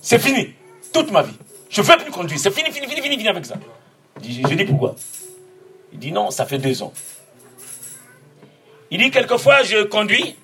C'est 0.01 0.19
fini. 0.19 0.53
Toute 0.93 1.11
ma 1.11 1.23
vie. 1.23 1.37
Je 1.69 1.81
ne 1.81 1.85
veux 1.85 1.97
plus 1.97 2.11
conduire. 2.11 2.39
C'est 2.39 2.51
fini, 2.51 2.71
fini, 2.71 2.87
fini, 2.87 3.01
fini, 3.01 3.17
fini 3.17 3.27
avec 3.29 3.45
ça. 3.45 3.55
Je, 4.21 4.55
dis 4.55 4.65
pourquoi 4.65 4.95
Il 5.93 5.99
dit 5.99 6.11
non, 6.11 6.31
ça 6.31 6.45
fait 6.45 6.57
deux 6.57 6.81
ans. 6.81 6.93
Il 8.89 8.99
dit 8.99 9.11
quelquefois 9.11 9.63
je 9.63 9.83
conduis, 9.83 10.35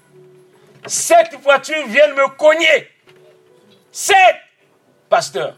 sept 0.86 1.38
voitures 1.42 1.88
viennent 1.88 2.14
me 2.14 2.28
cogner. 2.38 2.88
Sept 3.92 4.16
Pasteur. 5.10 5.56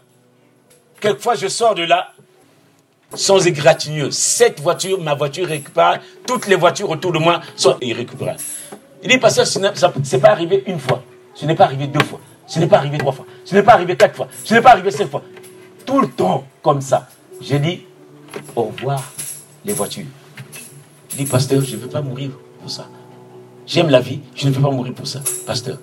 Quelquefois 1.00 1.34
je 1.34 1.48
sors 1.48 1.74
de 1.74 1.82
là, 1.82 2.12
sans 3.14 3.46
égratignure. 3.46 4.12
Cette 4.12 4.60
voiture, 4.60 5.00
ma 5.00 5.14
voiture 5.14 5.46
récupère, 5.46 6.00
toutes 6.26 6.46
les 6.46 6.56
voitures 6.56 6.90
autour 6.90 7.12
de 7.12 7.18
moi 7.18 7.40
sont 7.56 7.76
irrécupérables. 7.80 8.40
Il 9.02 9.10
dit, 9.10 9.18
pasteur, 9.18 9.46
ce 9.46 9.58
n'est 9.58 10.20
pas 10.20 10.30
arrivé 10.30 10.64
une 10.66 10.78
fois, 10.78 11.02
ce 11.34 11.46
n'est 11.46 11.54
pas 11.54 11.64
arrivé 11.64 11.86
deux 11.86 12.04
fois, 12.04 12.20
ce 12.46 12.58
n'est 12.58 12.66
pas 12.66 12.78
arrivé 12.78 12.98
trois 12.98 13.12
fois, 13.12 13.26
ce 13.44 13.54
n'est 13.54 13.62
pas 13.62 13.74
arrivé 13.74 13.96
quatre 13.96 14.16
fois, 14.16 14.28
ce 14.44 14.54
n'est 14.54 14.62
pas 14.62 14.70
arrivé 14.70 14.90
cinq 14.90 15.10
fois. 15.10 15.22
Tout 15.84 16.00
le 16.00 16.08
temps 16.08 16.44
comme 16.62 16.80
ça. 16.80 17.08
J'ai 17.40 17.58
dit, 17.58 17.82
au 18.54 18.64
revoir 18.64 19.02
les 19.64 19.72
voitures. 19.72 20.06
Il 21.12 21.16
dit, 21.18 21.24
pasteur, 21.24 21.62
je 21.62 21.76
ne 21.76 21.80
veux 21.82 21.88
pas 21.88 22.00
mourir 22.00 22.30
pour 22.60 22.70
ça. 22.70 22.88
J'aime 23.66 23.90
la 23.90 24.00
vie, 24.00 24.20
je 24.34 24.48
ne 24.48 24.52
veux 24.52 24.62
pas 24.62 24.70
mourir 24.70 24.94
pour 24.94 25.06
ça, 25.06 25.20
pasteur. 25.46 25.78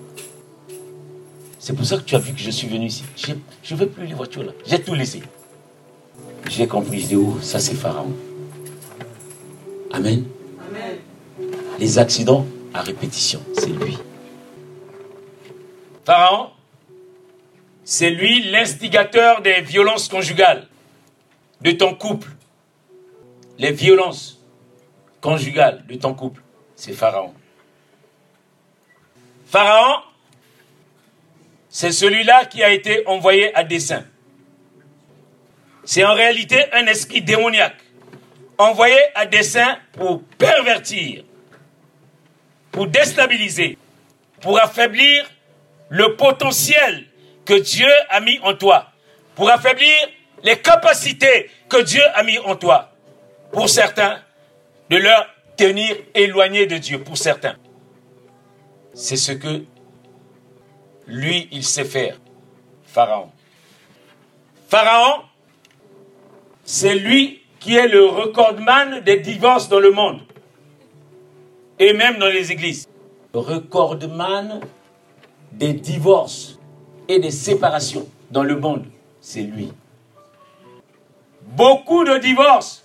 C'est 1.58 1.74
pour 1.74 1.86
ça 1.86 1.96
que 1.96 2.02
tu 2.02 2.14
as 2.14 2.18
vu 2.18 2.32
que 2.32 2.40
je 2.40 2.50
suis 2.50 2.66
venu 2.66 2.86
ici. 2.86 3.04
Je 3.16 3.74
ne 3.74 3.78
veux 3.80 3.86
plus 3.86 4.06
les 4.06 4.14
voitures 4.14 4.42
là. 4.42 4.52
J'ai 4.66 4.82
tout 4.82 4.94
laissé. 4.94 5.22
J'ai 6.50 6.66
compris, 6.66 7.00
je 7.00 7.06
dis, 7.06 7.16
oh, 7.16 7.38
ça 7.40 7.58
c'est 7.58 7.74
Pharaon. 7.74 8.12
Amen. 9.92 10.24
Amen. 10.68 10.96
Les 11.78 11.98
accidents 11.98 12.44
à 12.74 12.82
répétition, 12.82 13.40
c'est 13.54 13.68
lui. 13.68 13.96
Pharaon, 16.04 16.50
c'est 17.84 18.10
lui 18.10 18.50
l'instigateur 18.50 19.40
des 19.40 19.60
violences 19.60 20.08
conjugales 20.08 20.66
de 21.60 21.70
ton 21.70 21.94
couple. 21.94 22.28
Les 23.58 23.70
violences 23.70 24.42
conjugales 25.20 25.86
de 25.86 25.94
ton 25.94 26.14
couple, 26.14 26.42
c'est 26.74 26.92
Pharaon. 26.92 27.32
Pharaon, 29.46 30.02
c'est 31.68 31.92
celui-là 31.92 32.46
qui 32.46 32.62
a 32.62 32.70
été 32.70 33.06
envoyé 33.06 33.54
à 33.54 33.62
dessein. 33.62 34.04
C'est 35.84 36.04
en 36.04 36.14
réalité 36.14 36.64
un 36.72 36.86
esprit 36.86 37.22
démoniaque, 37.22 37.80
envoyé 38.58 38.98
à 39.14 39.26
dessein 39.26 39.78
pour 39.92 40.22
pervertir, 40.38 41.24
pour 42.74 42.88
déstabiliser, 42.88 43.78
pour 44.40 44.60
affaiblir 44.60 45.24
le 45.90 46.16
potentiel 46.16 47.06
que 47.44 47.54
Dieu 47.54 47.86
a 48.10 48.18
mis 48.18 48.40
en 48.40 48.54
toi, 48.54 48.90
pour 49.36 49.48
affaiblir 49.48 49.94
les 50.42 50.58
capacités 50.58 51.50
que 51.68 51.80
Dieu 51.82 52.02
a 52.16 52.24
mis 52.24 52.36
en 52.40 52.56
toi. 52.56 52.90
Pour 53.52 53.68
certains, 53.68 54.20
de 54.90 54.96
leur 54.96 55.24
tenir 55.56 55.94
éloigné 56.14 56.66
de 56.66 56.76
Dieu, 56.78 57.00
pour 57.00 57.16
certains. 57.16 57.54
C'est 58.92 59.16
ce 59.16 59.30
que 59.30 59.62
lui, 61.06 61.48
il 61.52 61.62
sait 61.62 61.84
faire. 61.84 62.16
Pharaon. 62.86 63.30
Pharaon, 64.68 65.22
c'est 66.64 66.96
lui 66.96 67.40
qui 67.60 67.76
est 67.76 67.86
le 67.86 68.04
recordman 68.04 68.98
des 69.04 69.20
divorces 69.20 69.68
dans 69.68 69.78
le 69.78 69.92
monde. 69.92 70.22
Et 71.78 71.92
même 71.92 72.18
dans 72.18 72.28
les 72.28 72.52
églises. 72.52 72.88
Recordman 73.32 74.60
des 75.52 75.72
divorces 75.72 76.58
et 77.08 77.18
des 77.18 77.30
séparations 77.30 78.06
dans 78.30 78.44
le 78.44 78.56
monde, 78.56 78.84
c'est 79.20 79.42
lui. 79.42 79.72
Beaucoup 81.42 82.04
de 82.04 82.18
divorces 82.18 82.84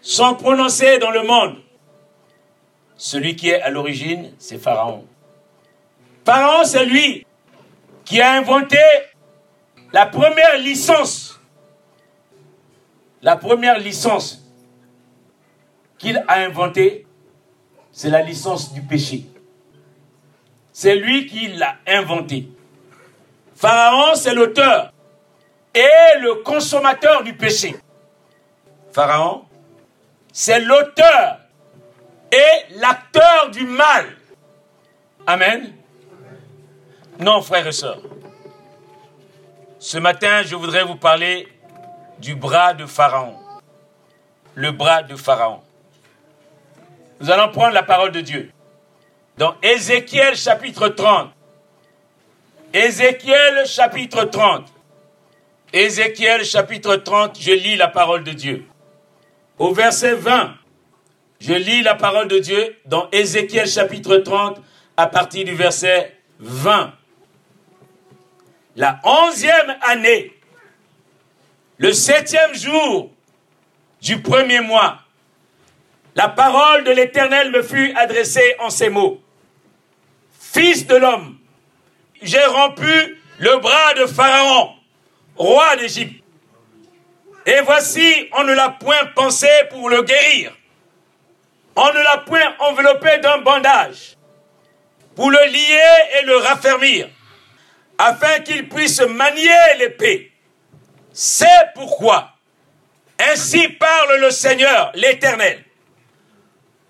sont 0.00 0.34
prononcés 0.34 0.98
dans 0.98 1.10
le 1.10 1.22
monde. 1.22 1.56
Celui 2.96 3.36
qui 3.36 3.50
est 3.50 3.60
à 3.60 3.70
l'origine, 3.70 4.32
c'est 4.38 4.58
Pharaon. 4.58 5.04
Pharaon, 6.24 6.64
c'est 6.64 6.84
lui 6.84 7.26
qui 8.04 8.20
a 8.20 8.32
inventé 8.32 8.78
la 9.92 10.06
première 10.06 10.58
licence. 10.58 11.40
La 13.22 13.36
première 13.36 13.78
licence 13.78 14.44
qu'il 15.98 16.22
a 16.28 16.40
inventée, 16.40 17.05
c'est 17.96 18.10
la 18.10 18.20
licence 18.20 18.74
du 18.74 18.82
péché. 18.82 19.24
C'est 20.70 20.96
lui 20.96 21.24
qui 21.24 21.48
l'a 21.48 21.76
inventée. 21.86 22.46
Pharaon, 23.54 24.14
c'est 24.14 24.34
l'auteur 24.34 24.92
et 25.74 26.18
le 26.20 26.42
consommateur 26.42 27.22
du 27.22 27.32
péché. 27.32 27.74
Pharaon, 28.92 29.46
c'est 30.30 30.60
l'auteur 30.60 31.38
et 32.30 32.74
l'acteur 32.74 33.50
du 33.50 33.64
mal. 33.64 34.04
Amen. 35.26 35.72
Non, 37.18 37.40
frères 37.40 37.66
et 37.66 37.72
sœurs. 37.72 38.02
Ce 39.78 39.96
matin, 39.96 40.42
je 40.42 40.54
voudrais 40.54 40.84
vous 40.84 40.96
parler 40.96 41.48
du 42.18 42.34
bras 42.34 42.74
de 42.74 42.84
Pharaon. 42.84 43.38
Le 44.54 44.70
bras 44.70 45.02
de 45.02 45.16
Pharaon. 45.16 45.62
Nous 47.20 47.30
allons 47.30 47.50
prendre 47.50 47.72
la 47.72 47.82
parole 47.82 48.12
de 48.12 48.20
Dieu. 48.20 48.50
Dans 49.38 49.54
Ézéchiel 49.62 50.36
chapitre 50.36 50.88
30. 50.88 51.30
Ézéchiel 52.72 53.66
chapitre 53.66 54.24
30. 54.24 54.66
Ézéchiel 55.72 56.44
chapitre 56.44 56.96
30, 56.96 57.38
je 57.40 57.52
lis 57.52 57.76
la 57.76 57.88
parole 57.88 58.22
de 58.22 58.32
Dieu. 58.32 58.66
Au 59.58 59.72
verset 59.72 60.14
20, 60.14 60.54
je 61.40 61.54
lis 61.54 61.82
la 61.82 61.94
parole 61.94 62.28
de 62.28 62.38
Dieu 62.38 62.76
dans 62.84 63.08
Ézéchiel 63.10 63.66
chapitre 63.66 64.18
30 64.18 64.60
à 64.96 65.06
partir 65.06 65.44
du 65.44 65.54
verset 65.54 66.16
20. 66.38 66.92
La 68.76 69.00
onzième 69.04 69.76
année, 69.82 70.32
le 71.78 71.92
septième 71.92 72.54
jour 72.54 73.10
du 74.02 74.20
premier 74.20 74.60
mois, 74.60 74.98
la 76.16 76.28
parole 76.28 76.84
de 76.84 76.92
l'Éternel 76.92 77.50
me 77.50 77.62
fut 77.62 77.94
adressée 77.94 78.56
en 78.58 78.70
ces 78.70 78.88
mots. 78.88 79.20
Fils 80.40 80.86
de 80.86 80.96
l'homme, 80.96 81.38
j'ai 82.22 82.44
rompu 82.46 83.20
le 83.38 83.58
bras 83.58 83.94
de 83.94 84.06
Pharaon, 84.06 84.70
roi 85.36 85.76
d'Égypte. 85.76 86.24
Et 87.44 87.60
voici, 87.60 88.30
on 88.32 88.44
ne 88.44 88.54
l'a 88.54 88.70
point 88.70 89.04
pensé 89.14 89.48
pour 89.70 89.90
le 89.90 90.02
guérir. 90.02 90.56
On 91.76 91.86
ne 91.86 92.02
l'a 92.02 92.18
point 92.26 92.56
enveloppé 92.60 93.18
d'un 93.18 93.38
bandage 93.38 94.16
pour 95.14 95.30
le 95.30 95.44
lier 95.52 96.18
et 96.18 96.24
le 96.24 96.38
raffermir, 96.38 97.08
afin 97.98 98.40
qu'il 98.40 98.70
puisse 98.70 99.00
manier 99.00 99.74
l'épée. 99.78 100.32
C'est 101.12 101.72
pourquoi, 101.74 102.32
ainsi 103.20 103.68
parle 103.68 104.16
le 104.20 104.30
Seigneur, 104.30 104.90
l'Éternel. 104.94 105.65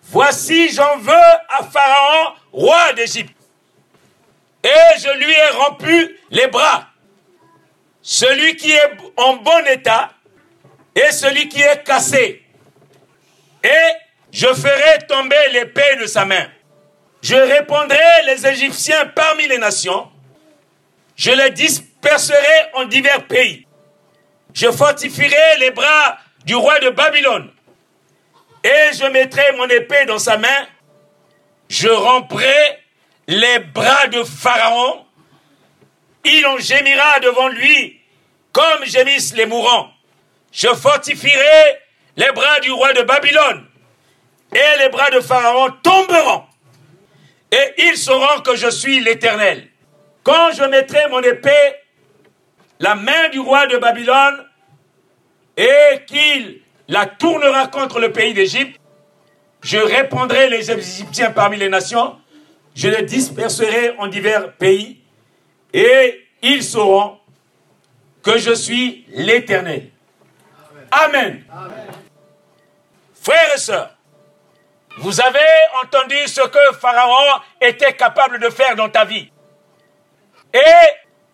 Voici, 0.09 0.71
j'en 0.73 0.99
veux 0.99 1.12
à 1.49 1.64
Pharaon, 1.64 2.35
roi 2.53 2.92
d'Égypte, 2.92 3.37
et 4.62 4.99
je 4.99 5.19
lui 5.19 5.33
ai 5.33 5.49
rompu 5.57 6.21
les 6.31 6.47
bras. 6.47 6.88
Celui 8.03 8.57
qui 8.57 8.71
est 8.71 8.92
en 9.16 9.37
bon 9.37 9.66
état 9.66 10.11
et 10.95 11.11
celui 11.11 11.49
qui 11.49 11.61
est 11.61 11.83
cassé. 11.85 12.45
Et 13.64 13.92
je 14.33 14.47
ferai 14.47 15.07
tomber 15.09 15.51
l'épée 15.53 15.97
de 16.01 16.07
sa 16.07 16.25
main. 16.25 16.49
Je 17.23 17.35
répondrai 17.35 18.23
les 18.27 18.47
Égyptiens 18.47 19.07
parmi 19.07 19.49
les 19.49 19.59
nations. 19.59 20.09
Je 21.16 21.33
les 21.33 21.51
disperserai 21.51 22.71
en 22.75 22.85
divers 22.85 23.27
pays. 23.27 23.66
Je 24.55 24.71
fortifierai 24.71 25.59
les 25.59 25.73
bras 25.73 26.19
du 26.45 26.55
roi 26.55 26.79
de 26.79 26.90
Babylone. 26.90 27.51
Et 28.66 28.92
je 28.94 29.07
mettrai 29.12 29.52
mon 29.52 29.68
épée 29.68 30.07
dans 30.07 30.18
sa 30.18 30.38
main. 30.38 30.66
Je 31.68 31.88
romprai 31.88 32.83
les 33.29 33.61
bras 33.61 34.09
de 34.09 34.24
Pharaon. 34.24 35.07
Il 36.24 36.44
en 36.46 36.59
gémira 36.59 37.20
devant 37.20 37.46
lui 37.46 38.00
comme 38.50 38.85
gémissent 38.85 39.35
les 39.37 39.46
mourants. 39.46 39.92
Je 40.50 40.66
fortifierai 40.66 41.79
les 42.16 42.33
bras 42.33 42.59
du 42.59 42.72
roi 42.72 42.92
de 42.92 43.02
Babylone 43.02 43.68
et 44.52 44.79
les 44.79 44.88
bras 44.88 45.11
de 45.11 45.20
Pharaon 45.20 45.70
tomberont. 45.85 46.42
Et 47.52 47.85
ils 47.85 47.96
sauront 47.96 48.40
que 48.40 48.57
je 48.57 48.68
suis 48.68 48.98
l'Éternel. 48.98 49.68
Quand 50.24 50.50
je 50.55 50.64
mettrai 50.64 51.09
mon 51.09 51.20
épée, 51.20 51.76
la 52.81 52.96
main 52.96 53.29
du 53.29 53.38
roi 53.38 53.68
de 53.68 53.76
Babylone, 53.76 54.44
et 55.57 56.05
qu'il 56.07 56.62
la 56.88 57.07
tournera 57.07 57.66
contre 57.68 58.01
le 58.01 58.12
pays 58.12 58.35
d'Égypte, 58.35 58.81
je 59.62 59.79
répandrai 59.79 60.49
les 60.49 60.70
Égyptiens 60.70 61.31
parmi 61.31 61.57
les 61.57 61.68
nations, 61.68 62.16
je 62.75 62.88
les 62.88 63.03
disperserai 63.03 63.96
en 63.99 64.07
divers 64.07 64.53
pays, 64.53 65.01
et 65.72 66.29
ils 66.42 66.62
sauront 66.62 67.18
que 68.22 68.38
je 68.38 68.53
suis 68.53 69.05
l'Éternel. 69.09 69.90
Amen. 70.90 71.44
Frères 73.20 73.55
et 73.55 73.59
sœurs, 73.59 73.90
vous 74.99 75.20
avez 75.20 75.38
entendu 75.83 76.16
ce 76.27 76.40
que 76.42 76.77
Pharaon 76.79 77.40
était 77.61 77.92
capable 77.94 78.38
de 78.40 78.49
faire 78.49 78.77
dans 78.77 78.88
ta 78.88 79.05
vie. 79.05 79.31
Et 80.55 80.59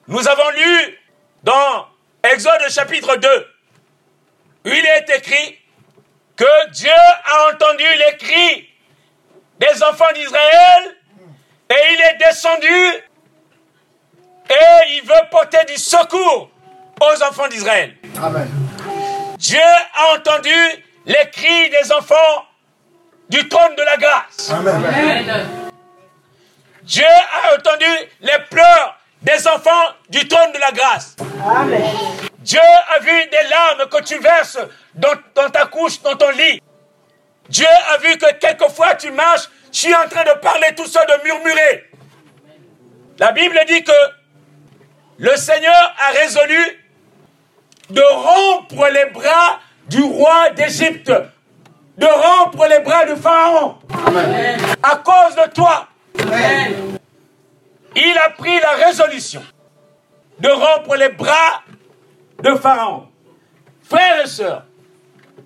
nous 0.08 0.26
avons 0.26 0.50
lu 0.50 0.98
dans 1.42 1.86
Exode 2.24 2.68
chapitre 2.70 3.16
2 3.16 3.51
il 4.64 4.86
est 4.86 5.10
écrit 5.16 5.58
que 6.36 6.70
Dieu 6.70 6.90
a 6.90 7.52
entendu 7.52 7.84
les 7.84 8.16
cris 8.16 8.68
des 9.58 9.82
enfants 9.82 10.12
d'Israël 10.14 10.96
et 11.70 11.74
il 11.92 12.00
est 12.00 12.18
descendu 12.26 13.02
et 14.50 14.94
il 14.96 15.02
veut 15.02 15.28
porter 15.30 15.64
du 15.66 15.76
secours 15.76 16.50
aux 17.00 17.22
enfants 17.22 17.48
d'Israël. 17.48 17.96
Amen. 18.22 18.48
Dieu 19.38 19.58
a 19.94 20.14
entendu 20.14 20.54
les 21.06 21.30
cris 21.32 21.70
des 21.70 21.92
enfants 21.92 22.46
du 23.28 23.48
trône 23.48 23.74
de 23.76 23.82
la 23.82 23.96
grâce. 23.96 24.50
Amen. 24.50 25.48
Dieu 26.82 27.04
a 27.04 27.54
entendu 27.56 27.86
les 28.20 28.38
pleurs 28.50 28.98
des 29.22 29.46
enfants 29.46 29.94
du 30.08 30.26
trône 30.28 30.52
de 30.52 30.58
la 30.58 30.72
grâce. 30.72 31.16
Amen. 31.44 32.30
Dieu 32.42 32.60
a 32.94 32.98
vu 32.98 33.26
des 33.26 33.48
larmes 33.48 33.88
que 33.88 34.02
tu 34.02 34.18
verses 34.18 34.58
dans, 34.94 35.14
dans, 35.34 35.48
ta 35.50 35.66
couche, 35.66 36.02
dans 36.02 36.16
ton 36.16 36.30
lit. 36.30 36.60
Dieu 37.48 37.66
a 37.94 37.98
vu 37.98 38.16
que 38.18 38.32
quelquefois 38.34 38.94
tu 38.94 39.10
marches, 39.10 39.48
tu 39.70 39.88
es 39.88 39.94
en 39.94 40.08
train 40.08 40.24
de 40.24 40.38
parler 40.40 40.74
tout 40.76 40.86
seul, 40.86 41.06
de 41.06 41.24
murmurer. 41.24 41.90
La 43.18 43.32
Bible 43.32 43.58
dit 43.68 43.84
que 43.84 43.92
le 45.18 45.36
Seigneur 45.36 45.94
a 45.98 46.10
résolu 46.12 46.78
de 47.90 48.02
rompre 48.02 48.88
les 48.88 49.06
bras 49.06 49.60
du 49.86 50.02
roi 50.02 50.50
d'Égypte, 50.50 51.12
de 51.98 52.06
rompre 52.06 52.66
les 52.66 52.80
bras 52.80 53.04
du 53.04 53.14
Pharaon. 53.20 53.78
À 54.82 54.96
cause 54.96 55.36
de 55.36 55.50
toi, 55.52 55.88
il 57.94 58.18
a 58.18 58.30
pris 58.30 58.58
la 58.60 58.86
résolution 58.86 59.44
de 60.40 60.48
rompre 60.48 60.96
les 60.96 61.10
bras 61.10 61.62
de 62.42 62.54
Pharaon. 62.56 63.08
Frères 63.88 64.24
et 64.24 64.26
sœurs, 64.26 64.64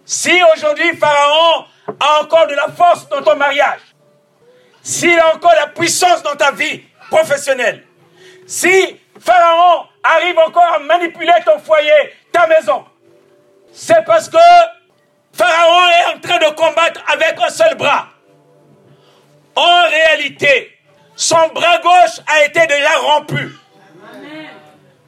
si 0.05 0.33
aujourd'hui 0.55 0.97
Pharaon 0.97 1.67
a 2.01 2.23
encore 2.23 2.47
de 2.47 2.55
la 2.55 2.69
force 2.69 3.09
dans 3.09 3.23
ton 3.23 3.37
mariage, 3.37 3.81
s'il 4.83 5.19
a 5.19 5.35
encore 5.35 5.55
la 5.59 5.69
puissance 5.69 6.23
dans 6.23 6.37
ta 6.37 6.53
vie 6.53 6.83
professionnelle, 7.11 7.85
si 8.47 8.99
Pharaon 9.21 9.87
arrive 10.03 10.39
encore 10.39 10.73
à 10.75 10.79
manipuler 10.79 11.33
ton 11.45 11.59
foyer, 11.59 12.15
ta 12.33 12.47
maison, 12.47 12.85
c'est 13.73 14.05
parce 14.05 14.29
que 14.29 14.39
Pharaon 15.33 15.89
est 15.89 16.17
en 16.17 16.21
train 16.21 16.39
de 16.39 16.55
combattre 16.55 17.03
avec 17.13 17.37
un 17.41 17.51
seul 17.51 17.75
bras. 17.77 18.09
En 19.55 19.83
réalité, 19.89 20.79
son 21.15 21.49
bras 21.49 21.79
gauche 21.79 22.21
a 22.27 22.45
été 22.45 22.67
déjà 22.67 22.97
rompu. 22.99 23.55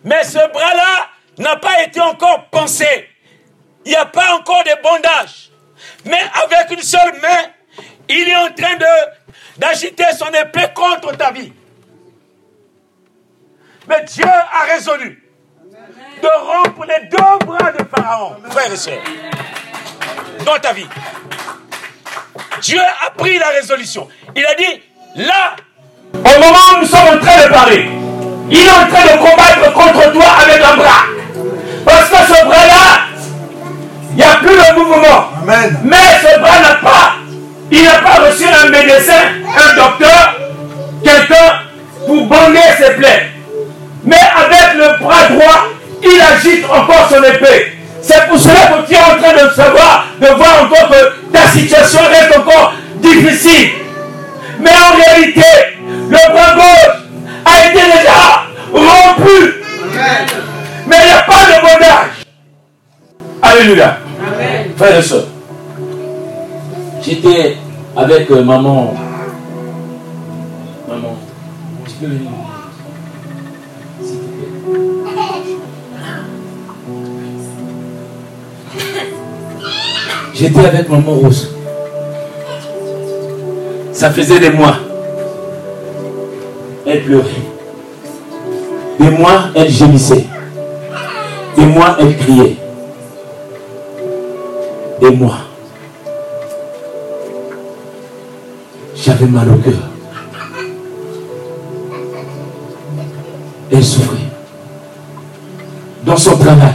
Mais 0.05 0.25
ce 0.25 0.39
bras-là 0.53 1.09
n'a 1.39 1.57
pas 1.57 1.83
été 1.83 2.01
encore 2.01 2.47
pensé. 2.51 3.09
Il 3.85 3.91
n'y 3.91 3.97
a 3.97 4.07
pas 4.07 4.35
encore 4.35 4.65
de 4.65 4.83
bondage. 4.83 5.51
Mais 6.05 6.21
avec 6.45 6.71
une 6.71 6.83
seule 6.83 7.13
main, 7.21 7.85
il 8.09 8.29
est 8.29 8.37
en 8.37 8.53
train 8.53 8.77
d'agiter 9.57 10.05
son 10.19 10.29
épée 10.29 10.69
contre 10.75 11.17
ta 11.17 11.31
vie. 11.31 11.53
Mais 13.89 14.05
Dieu 14.05 14.25
a 14.27 14.65
résolu 14.73 15.23
de 16.23 16.29
rompre 16.45 16.85
les 16.85 17.07
deux 17.07 17.47
bras 17.47 17.73
de 17.73 17.85
Pharaon, 17.85 18.37
frères 18.51 18.73
et 18.73 18.77
sœurs, 18.77 19.03
dans 20.45 20.59
ta 20.59 20.73
vie. 20.73 20.87
Dieu 22.61 22.81
a 23.07 23.11
pris 23.11 23.39
la 23.39 23.49
résolution. 23.49 24.09
Il 24.35 24.45
a 24.45 24.55
dit, 24.55 24.83
là, 25.17 25.57
au 26.15 26.41
moment 26.41 26.59
où 26.75 26.81
nous 26.81 26.87
sommes 26.87 27.17
en 27.17 27.19
train 27.19 27.47
de 27.47 27.53
parler, 27.53 27.89
il 28.51 28.59
est 28.59 28.71
en 28.71 28.89
train 28.89 29.05
de 29.05 29.19
combattre 29.19 29.73
contre 29.73 30.13
toi 30.13 30.27
avec 30.43 30.63
un 30.63 30.77
bras. 30.77 31.18
Parce 31.85 32.09
que 32.11 32.17
ce 32.17 32.45
bras-là, 32.45 33.09
il 34.11 34.17
n'y 34.17 34.23
a 34.23 34.37
plus 34.37 34.49
de 34.57 34.79
mouvement. 34.79 35.31
Mais 35.45 35.97
ce 36.23 36.39
bras 36.41 36.61
n'a 36.61 36.75
pas, 36.77 37.15
il 37.71 37.83
n'a 37.85 37.99
pas 37.99 38.25
reçu 38.25 38.45
un 38.45 38.69
médecin, 38.69 39.13
un 39.47 39.77
docteur, 39.77 40.35
quelqu'un 41.05 41.53
pour 42.07 42.27
bander 42.27 42.61
ses 42.79 42.95
plaies. 42.95 43.31
Mais 44.05 44.17
avec 44.17 44.75
le 44.77 45.05
bras 45.05 45.27
droit, 45.31 45.65
il 46.03 46.21
agite 46.21 46.65
encore 46.71 47.09
son 47.11 47.23
épée. 47.23 47.79
C'est 48.03 48.27
pour 48.29 48.39
cela 48.39 48.67
que 48.69 48.89
tu 48.89 48.95
es 48.95 48.99
en 48.99 49.21
train 49.21 49.33
de 49.33 49.51
savoir, 49.55 50.07
de 50.21 50.27
voir 50.29 50.63
encore 50.65 50.89
que 50.89 51.33
ta 51.33 51.47
situation 51.49 52.01
reste 52.11 52.37
encore 52.39 52.73
difficile. 52.97 53.71
Mais 54.61 54.71
en 54.71 54.97
réalité, 54.97 55.43
le 55.87 56.33
bras 56.33 56.55
gauche 56.55 57.09
a 57.45 57.67
été 57.67 57.81
déjà 57.81 58.45
rompu. 58.73 59.55
Mais 60.89 60.97
il 61.03 61.07
n'y 61.07 61.13
a 61.13 61.23
pas 61.23 61.45
de 61.45 61.61
bondage. 61.61 62.27
Alléluia. 63.43 63.99
Frère 64.77 64.99
et 64.99 65.03
soeur, 65.03 65.25
j'étais 67.03 67.57
avec 67.97 68.31
euh, 68.31 68.43
maman. 68.43 68.95
Maman, 70.89 71.17
tu 71.87 71.93
peux 71.95 72.07
venir 72.07 72.31
J'étais 80.35 80.65
avec 80.65 80.89
maman 80.89 81.15
Rose. 81.15 81.53
Ça 83.93 84.11
faisait 84.11 84.39
des 84.39 84.51
mois. 84.51 84.77
Elle 86.87 87.03
pleurait. 87.03 87.25
Des 89.01 89.11
mois, 89.11 89.47
elle 89.57 89.69
gémissait. 89.69 90.27
Des 91.59 91.67
mois, 91.67 91.97
elle 91.99 92.17
criait. 92.17 92.57
Des 95.01 95.11
mois. 95.11 95.39
J'avais 98.95 99.27
mal 99.27 99.49
au 99.51 99.57
cœur. 99.57 99.75
Elle 103.73 103.85
souffrait. 103.85 104.17
Dans 106.05 106.17
son 106.17 106.39
travail. 106.39 106.75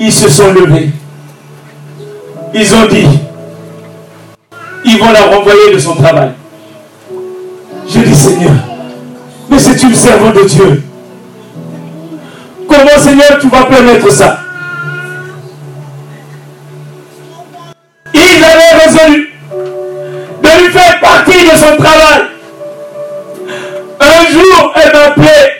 Ils 0.00 0.12
se 0.12 0.28
sont 0.28 0.52
levés. 0.52 0.90
Ils 2.52 2.74
ont 2.74 2.86
dit, 2.88 3.06
ils 4.84 4.98
vont 4.98 5.12
la 5.12 5.26
renvoyer 5.26 5.74
de 5.74 5.78
son 5.78 5.94
travail. 5.94 6.30
Je 7.88 8.00
dis, 8.00 8.16
Seigneur, 8.16 8.54
mais 9.48 9.58
c'est 9.60 9.80
une 9.80 9.94
servante 9.94 10.34
de 10.34 10.44
Dieu. 10.48 10.82
Tu 13.40 13.48
vas 13.48 13.64
permettre 13.64 14.10
ça 14.12 14.38
Ils 18.14 18.44
avaient 18.44 18.84
résolu 18.84 19.32
de 20.42 20.62
lui 20.62 20.72
faire 20.72 21.00
partie 21.00 21.44
de 21.44 21.56
son 21.56 21.76
travail. 21.76 22.22
Un 24.00 24.32
jour, 24.32 24.72
elle 24.76 24.92
m'a 24.92 25.04
appelé 25.06 25.58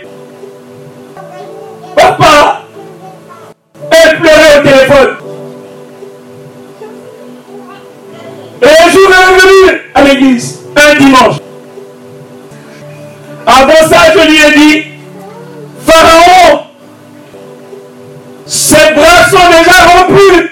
téléphone. 4.62 5.16
Et 8.62 8.66
un 8.66 8.90
jour, 8.90 9.10
elle 9.10 9.34
est 9.34 9.40
venue 9.40 9.80
à 9.94 10.02
l'église, 10.02 10.60
un 10.76 10.94
dimanche. 10.98 11.36
Avant 13.46 13.88
ça, 13.88 14.12
je 14.14 14.28
lui 14.28 14.36
ai 14.36 14.58
dit, 14.58 14.87
déjà 19.58 19.72
rompus. 19.84 20.50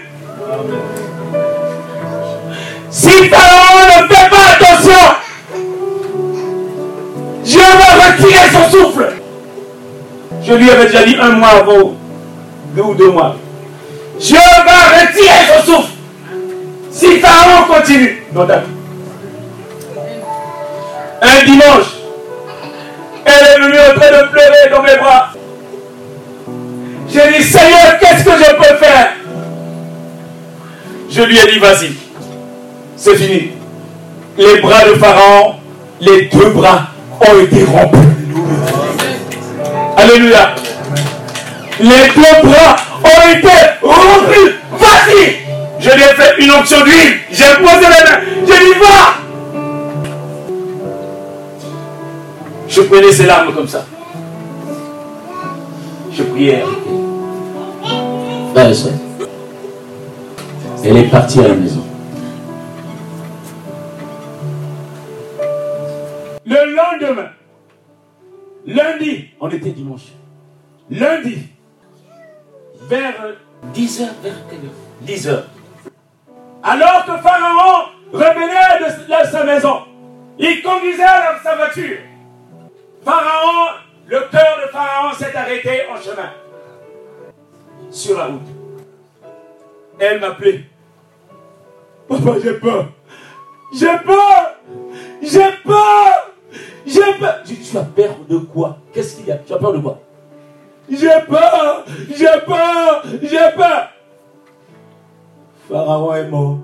Si 2.90 3.28
Pharaon 3.28 3.86
ne 3.86 4.14
fait 4.14 4.30
pas 4.30 4.44
attention, 4.54 5.04
Dieu 7.44 7.60
va 7.60 8.06
retirer 8.06 8.50
son 8.52 8.78
souffle. 8.78 9.12
Je 10.42 10.52
lui 10.54 10.70
avais 10.70 10.86
déjà 10.86 11.04
dit 11.04 11.16
un 11.20 11.30
mois 11.32 11.48
avant, 11.48 11.94
deux 12.74 12.82
ou 12.82 12.94
deux 12.94 13.10
mois. 13.10 13.36
Dieu 14.18 14.38
va 14.64 15.00
retirer 15.00 15.46
son 15.48 15.72
souffle. 15.72 15.92
Si 16.90 17.18
Pharaon 17.18 17.64
continue 17.68 18.06
vie. 18.08 18.76
Un 21.22 21.44
dimanche, 21.44 21.95
Je 31.16 31.22
lui 31.22 31.38
ai 31.38 31.50
dit, 31.50 31.58
vas-y, 31.58 31.92
c'est 32.94 33.16
fini. 33.16 33.52
Les 34.36 34.60
bras 34.60 34.84
de 34.84 34.96
Pharaon, 34.96 35.54
les 35.98 36.26
deux 36.26 36.50
bras 36.50 36.88
ont 37.22 37.40
été 37.40 37.64
rompus. 37.64 38.00
Alléluia. 39.96 40.54
Les 41.80 41.86
deux 41.86 42.46
bras 42.46 42.76
ont 43.02 43.30
été 43.34 43.48
rompus. 43.82 44.52
Vas-y. 44.78 45.36
Je 45.80 45.90
lui 45.90 46.02
ai 46.02 46.14
fait 46.14 46.44
une 46.44 46.50
onction 46.50 46.84
d'huile. 46.84 47.20
J'ai 47.30 47.54
posé 47.62 47.80
les 47.80 48.04
mains. 48.04 48.20
Je 48.46 48.64
lui 48.64 48.78
va. 48.78 49.14
Je 52.68 52.80
prenais 52.82 53.12
ses 53.12 53.24
larmes 53.24 53.54
comme 53.54 53.68
ça. 53.68 53.86
Je 56.12 56.22
priais. 56.24 56.62
Elle 60.88 60.98
est 60.98 61.10
partie 61.10 61.40
à 61.40 61.48
la 61.48 61.54
maison. 61.54 61.84
Le 66.44 66.76
lendemain, 66.76 67.30
lundi, 68.64 69.30
on 69.40 69.48
était 69.48 69.70
dimanche. 69.70 70.12
Lundi, 70.88 71.48
vers 72.82 73.14
10h, 73.74 74.02
vers 74.22 74.36
quelle 74.48 74.60
heure? 74.60 74.76
10h. 75.04 75.42
Alors 76.62 77.04
que 77.04 77.20
Pharaon 77.20 77.88
revenait 78.12 78.78
de, 78.78 79.28
sa 79.28 79.42
maison, 79.42 79.80
il 80.38 80.62
conduisait 80.62 81.02
sa 81.42 81.56
voiture. 81.56 81.98
Pharaon, 83.04 83.74
le 84.06 84.20
cœur 84.30 84.60
de 84.64 84.70
Pharaon 84.70 85.12
s'est 85.14 85.34
arrêté 85.34 85.80
en 85.90 86.00
chemin. 86.00 86.30
Sur 87.90 88.18
la 88.18 88.26
route. 88.26 88.42
Elle 89.98 90.20
m'appelait. 90.20 90.62
Papa, 92.08 92.32
j'ai 92.42 92.54
peur. 92.54 92.86
J'ai 93.74 93.98
peur. 94.04 94.54
J'ai 95.22 95.50
peur. 95.64 96.32
J'ai 96.86 97.18
peur. 97.18 97.42
Tu 97.44 97.76
as 97.76 97.82
peur 97.82 98.16
de 98.28 98.38
quoi? 98.38 98.78
Qu'est-ce 98.92 99.16
qu'il 99.16 99.26
y 99.26 99.32
a? 99.32 99.38
Tu 99.38 99.52
as 99.52 99.56
peur 99.58 99.72
de 99.72 99.78
quoi? 99.78 99.98
J'ai 100.88 101.20
peur. 101.28 101.84
J'ai 102.14 102.40
peur. 102.46 103.02
J'ai 103.22 103.56
peur. 103.56 103.88
Pharaon 105.68 106.14
est 106.14 106.28
mort. 106.28 106.58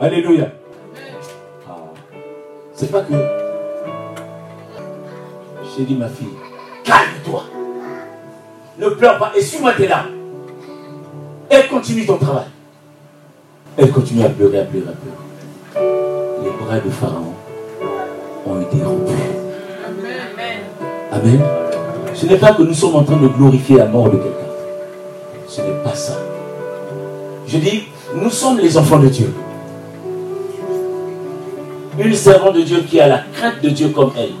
Alléluia. 0.00 0.50
Ah. 1.68 1.76
C'est 2.72 2.90
pas 2.90 3.02
que. 3.02 3.14
J'ai 5.76 5.84
dit, 5.84 5.94
ma 5.94 6.08
fille, 6.08 6.26
calme-toi. 6.82 7.44
Ne 8.78 8.88
pleure 8.88 9.18
pas. 9.18 9.32
Et 9.36 9.42
suis-moi 9.42 9.74
tes 9.74 9.86
larmes. 9.86 10.10
Elle 11.48 11.68
continue 11.68 12.04
ton 12.04 12.18
travail. 12.18 12.46
Elle 13.80 13.92
continue 13.92 14.24
à 14.24 14.28
pleurer, 14.28 14.58
à 14.58 14.64
pleurer, 14.64 14.88
à 14.88 14.92
pleurer. 14.92 15.86
Les 16.42 16.50
bras 16.50 16.80
de 16.80 16.90
Pharaon 16.90 17.32
ont 18.44 18.60
été 18.60 18.82
rompus. 18.82 19.14
Amen. 21.12 21.40
Ce 22.12 22.26
n'est 22.26 22.38
pas 22.38 22.54
que 22.54 22.62
nous 22.62 22.74
sommes 22.74 22.96
en 22.96 23.04
train 23.04 23.16
de 23.16 23.28
glorifier 23.28 23.76
la 23.76 23.86
mort 23.86 24.10
de 24.10 24.16
quelqu'un. 24.16 24.50
Ce 25.46 25.60
n'est 25.60 25.82
pas 25.84 25.94
ça. 25.94 26.14
Je 27.46 27.58
dis, 27.58 27.84
nous 28.20 28.30
sommes 28.30 28.58
les 28.58 28.76
enfants 28.76 28.98
de 28.98 29.08
Dieu. 29.08 29.32
Une 32.00 32.14
servante 32.14 32.56
de 32.56 32.62
Dieu 32.62 32.80
qui 32.80 33.00
a 33.00 33.06
la 33.06 33.22
crainte 33.32 33.62
de 33.62 33.68
Dieu 33.70 33.90
comme 33.90 34.10
elle. 34.18 34.32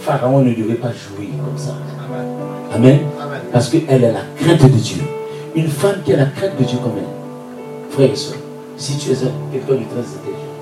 Pharaon 0.00 0.40
ne 0.40 0.54
devait 0.54 0.76
pas 0.76 0.92
jouer 0.92 1.28
comme 1.44 1.58
ça. 1.58 1.74
Amen. 2.74 3.00
Parce 3.52 3.68
qu'elle 3.68 4.02
a 4.06 4.12
la 4.12 4.20
crainte 4.34 4.62
de 4.62 4.78
Dieu. 4.78 5.02
Une 5.54 5.68
femme 5.68 5.96
qui 6.06 6.14
a 6.14 6.16
la 6.16 6.26
crainte 6.26 6.58
de 6.58 6.64
Dieu 6.64 6.78
comme 6.82 6.92
elle. 6.96 7.17
Et 8.00 8.14
soeur, 8.14 8.36
si 8.76 8.96
tu 8.96 9.10
es 9.10 9.16
quelqu'un 9.16 9.74
de 9.74 9.88
très 9.88 9.98
intelligent, 9.98 10.54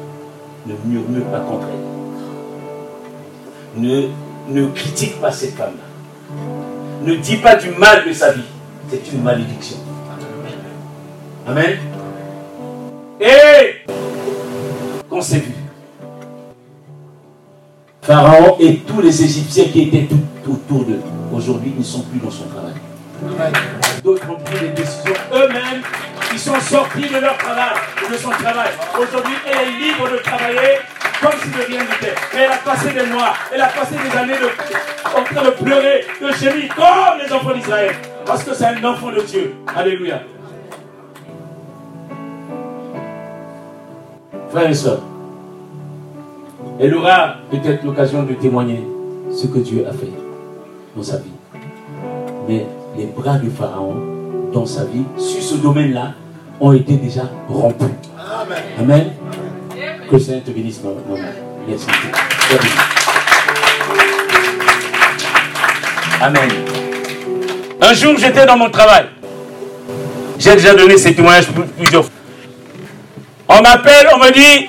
ne 0.67 0.75
murmure 0.87 1.27
pas 1.27 1.41
contre 1.41 1.67
elle. 3.77 3.83
Ne, 3.83 4.09
ne 4.49 4.69
critique 4.69 5.21
pas 5.21 5.31
cette 5.31 5.55
femme-là. 5.55 5.85
Ne 7.03 7.17
dis 7.17 7.37
pas 7.37 7.57
du 7.57 7.73
mal 7.73 8.07
de 8.09 8.13
sa 8.15 8.33
vie. 8.33 8.41
C'est 8.89 9.13
une 9.13 9.23
malédiction. 9.23 9.77
Amen. 11.47 11.77
Et 13.21 13.85
qu'on 15.11 15.21
s'est 15.21 15.41
vu. 15.41 15.53
Pharaon 18.01 18.57
et 18.61 18.79
tous 18.79 19.03
les 19.03 19.23
Égyptiens 19.23 19.65
qui 19.65 19.83
étaient 19.83 20.07
tout 20.09 20.53
autour 20.53 20.87
d'eux, 20.87 21.03
aujourd'hui, 21.35 21.73
ils 21.75 21.81
ne 21.81 21.85
sont 21.85 22.01
plus 22.01 22.19
dans 22.19 22.31
son 22.31 22.45
travail. 22.45 22.73
D'autres 24.03 24.31
ont 24.31 24.39
pris 24.43 24.61
des 24.61 24.69
décisions 24.71 25.16
sont 26.47 26.61
sortis 26.61 27.09
de 27.09 27.19
leur 27.19 27.37
travail, 27.39 27.75
de 28.09 28.17
son 28.17 28.31
travail. 28.31 28.71
Aujourd'hui, 28.95 29.35
elle 29.51 29.67
est 29.67 29.73
libre 29.81 30.09
de 30.13 30.19
travailler 30.19 30.79
comme 31.21 31.33
si 31.43 31.49
de 31.51 31.67
rien 31.67 31.81
n'était. 31.81 32.15
Mais 32.35 32.43
elle 32.43 32.53
a 32.53 32.59
passé 32.59 32.93
des 32.93 33.07
mois, 33.07 33.33
elle 33.53 33.61
a 33.61 33.67
passé 33.67 33.95
des 33.97 34.17
années 34.17 34.39
de, 34.39 35.19
en 35.19 35.25
train 35.25 35.45
de 35.45 35.51
pleurer, 35.51 36.05
de 36.23 36.33
gémir, 36.35 36.73
comme 36.77 37.19
les 37.25 37.33
enfants 37.33 37.53
d'Israël. 37.53 37.97
Parce 38.25 38.45
que 38.45 38.55
c'est 38.55 38.67
un 38.67 38.85
enfant 38.85 39.11
de 39.11 39.23
Dieu. 39.23 39.55
Alléluia. 39.75 40.21
Frères 44.51 44.71
et 44.71 44.75
sœurs, 44.75 45.03
elle 46.79 46.95
aura 46.95 47.37
peut-être 47.51 47.83
l'occasion 47.83 48.23
de 48.23 48.35
témoigner 48.35 48.87
ce 49.33 49.49
que 49.49 49.59
Dieu 49.59 49.85
a 49.89 49.93
fait 49.93 50.13
dans 50.95 51.03
sa 51.03 51.17
vie. 51.17 51.33
Mais 52.47 52.67
les 52.97 53.07
bras 53.07 53.39
du 53.39 53.51
Pharaon 53.51 53.97
dans 54.53 54.65
sa 54.65 54.85
vie, 54.85 55.05
sur 55.19 55.43
ce 55.43 55.57
domaine-là, 55.57 56.13
ont 56.61 56.73
été 56.73 56.95
déjà 56.95 57.23
rompus. 57.49 57.89
Amen. 58.79 59.13
Que 60.09 60.15
le 60.15 60.19
Seigneur 60.21 60.45
te 60.45 60.51
bénisse. 60.51 60.81
Merci. 61.69 61.87
Amen. 66.21 66.51
Un 67.81 67.93
jour, 67.95 68.15
j'étais 68.19 68.47
dans 68.47 68.57
mon 68.57 68.71
travail. 68.71 69.07
J'ai 70.39 70.55
déjà 70.55 70.75
donné 70.75 70.97
ces 70.97 71.15
témoignages 71.15 71.47
plusieurs 71.77 72.05
fois. 72.05 72.13
On 73.49 73.63
m'appelle, 73.63 74.09
on 74.15 74.19
me 74.19 74.33
dit, 74.33 74.69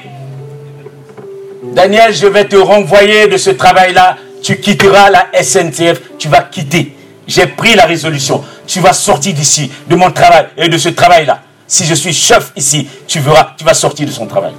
Daniel, 1.73 2.13
je 2.13 2.28
vais 2.28 2.45
te 2.45 2.56
renvoyer 2.56 3.28
de 3.28 3.38
ce 3.38 3.50
travail-là. 3.50 4.17
Tu 4.43 4.60
quitteras 4.60 5.10
la 5.10 5.28
SNCF, 5.41 6.17
tu 6.17 6.28
vas 6.28 6.41
quitter. 6.41 6.95
J'ai 7.28 7.47
pris 7.47 7.76
la 7.76 7.86
résolution. 7.86 8.43
Tu 8.65 8.80
vas 8.80 8.93
sortir 8.93 9.34
d'ici, 9.34 9.71
de 9.89 9.95
mon 9.95 10.12
travail 10.12 10.47
et 10.58 10.69
de 10.69 10.78
ce 10.78 10.89
travail-là. 10.89 11.41
Si 11.67 11.84
je 11.84 11.93
suis 11.93 12.13
chef 12.13 12.53
ici, 12.56 12.88
tu 13.08 13.19
verras, 13.19 13.49
tu 13.58 13.65
vas 13.65 13.73
sortir 13.73 14.08
de 14.08 14.12
son 14.12 14.25
travail. 14.25 14.53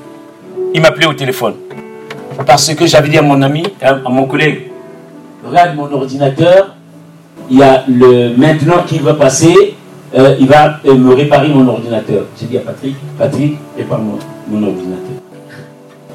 Il 0.75 0.83
m'appelait 0.83 1.07
au 1.07 1.15
téléphone. 1.15 1.55
Parce 2.47 2.75
que 2.75 2.87
j'avais 2.87 3.09
dit 3.09 3.17
à 3.17 3.23
mon 3.23 3.41
ami, 3.41 3.65
à 3.81 3.95
mon 3.95 4.27
collègue, 4.27 4.71
regarde 5.45 5.75
mon 5.75 5.91
ordinateur, 5.91 6.75
il 7.51 7.59
y 7.59 7.63
a 7.63 7.85
le 7.89 8.37
maintenant 8.37 8.83
qui 8.87 8.99
va 8.99 9.15
passer, 9.15 9.75
euh, 10.15 10.37
il 10.39 10.47
va 10.47 10.81
euh, 10.85 10.95
me 10.95 11.15
réparer 11.15 11.49
mon 11.49 11.67
ordinateur. 11.67 12.25
J'ai 12.39 12.47
dit 12.47 12.59
à 12.59 12.61
Patrick, 12.61 12.97
Patrick, 13.19 13.57
répare-moi 13.77 14.19
mon 14.49 14.63
ordinateur. 14.67 15.23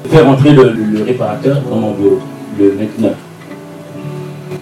Faire 0.08 0.26
rentrer 0.26 0.50
le, 0.50 1.04
réparateur 1.04 1.60
dans 1.68 1.76
mon 1.76 1.92
bureau, 1.92 2.20
le 2.58 2.72
maintenant. 2.72 3.14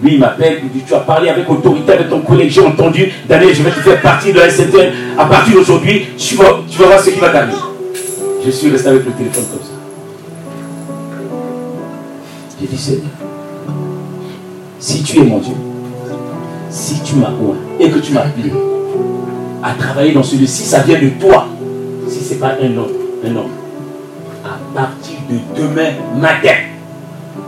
Lui, 0.01 0.15
il 0.15 0.19
m'appelle, 0.19 0.59
il 0.63 0.69
dit, 0.71 0.81
tu 0.85 0.93
as 0.93 0.99
parlé 0.99 1.29
avec 1.29 1.49
autorité 1.49 1.93
avec 1.93 2.09
ton 2.09 2.19
collègue, 2.21 2.49
j'ai 2.49 2.65
entendu, 2.65 3.11
Daniel, 3.29 3.53
je 3.53 3.63
vais 3.63 3.71
te 3.71 3.79
faire 3.79 4.01
partie 4.01 4.33
de 4.33 4.39
la 4.39 4.49
SNTL. 4.49 4.91
À 5.17 5.25
partir 5.25 5.55
d'aujourd'hui, 5.55 6.02
tu 6.17 6.35
vas, 6.35 6.59
tu 6.69 6.77
voir 6.77 6.99
ce 6.99 7.09
qui 7.09 7.19
va 7.19 7.29
t'arriver. 7.29 7.57
Je 8.45 8.51
suis 8.51 8.69
resté 8.69 8.89
avec 8.89 9.05
le 9.05 9.11
téléphone 9.11 9.45
comme 9.51 9.61
ça. 9.61 9.73
J'ai 12.59 12.67
dit, 12.67 12.77
Seigneur, 12.77 13.03
si 14.79 15.03
tu 15.03 15.19
es 15.19 15.23
mon 15.23 15.39
Dieu, 15.39 15.53
si 16.69 17.01
tu 17.01 17.15
m'as 17.15 17.29
oint 17.29 17.57
et 17.79 17.89
que 17.89 17.99
tu 17.99 18.13
m'as 18.13 18.21
appelé, 18.21 18.51
à 19.63 19.73
travailler 19.73 20.13
dans 20.13 20.23
celui 20.23 20.47
ci 20.47 20.63
ça 20.63 20.79
vient 20.81 20.99
de 20.99 21.09
toi, 21.09 21.47
si 22.07 22.23
ce 22.23 22.33
n'est 22.33 22.39
pas 22.39 22.55
un 22.61 22.77
homme, 22.77 22.91
un 23.25 23.35
homme, 23.35 23.51
à 24.43 24.57
partir 24.73 25.17
de 25.29 25.61
demain 25.61 25.91
matin, 26.19 26.55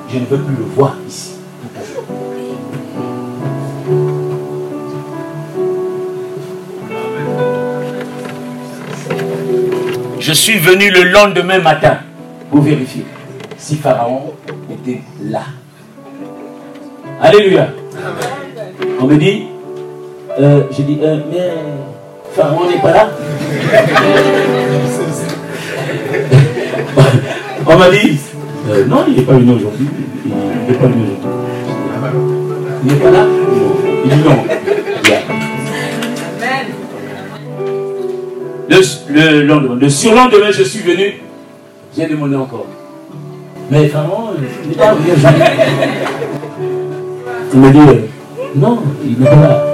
je 0.09 0.19
ne 0.19 0.25
veux 0.25 0.37
plus 0.37 0.55
le 0.55 0.63
voir 0.75 0.95
ici. 1.07 1.34
Suis 10.36 10.57
venu 10.59 10.91
le 10.91 11.03
lendemain 11.03 11.59
matin 11.59 11.97
pour 12.51 12.61
vérifier 12.61 13.05
si 13.57 13.75
Pharaon 13.77 14.33
était 14.71 15.01
là. 15.23 15.43
Alléluia. 17.21 17.69
On 18.99 19.05
me 19.07 19.15
dit, 19.17 19.43
euh, 20.39 20.63
je 20.71 20.81
dis, 20.83 20.99
euh, 21.01 21.17
mais 21.31 21.49
Pharaon 22.33 22.69
n'est 22.69 22.81
pas 22.81 22.91
là. 22.91 23.09
On 27.67 27.77
m'a 27.77 27.89
dit, 27.89 28.19
euh, 28.69 28.86
non, 28.86 29.05
il 29.07 29.15
n'est 29.15 29.23
pas 29.23 29.33
venu 29.33 29.53
aujourd'hui. 29.53 29.88
Il 30.25 30.31
n'est 30.31 30.77
pas 30.77 30.88
venu 30.88 31.03
aujourd'hui. 31.03 31.29
Il 32.83 32.91
n'est 32.91 32.99
pas 32.99 33.09
là 33.11 33.25
Il 34.03 34.11
dit 34.11 34.23
non. 34.23 34.36
Le, 38.70 39.41
lendemain, 39.43 39.78
le 39.80 39.89
surlendemain, 39.89 40.51
je 40.51 40.63
suis 40.63 40.80
venu. 40.80 41.22
J'ai 41.95 42.07
demandé 42.07 42.36
encore. 42.36 42.66
Mais 43.70 43.88
Pharaon, 43.88 44.32
il 44.63 44.70
n'est 44.70 44.76
pas. 44.76 44.95
Il 47.53 47.59
me 47.59 47.72
dit, 47.72 47.80
euh, 47.80 48.07
non, 48.55 48.82
il 49.03 49.20
n'est 49.20 49.30
pas 49.30 49.36
là. 49.36 49.66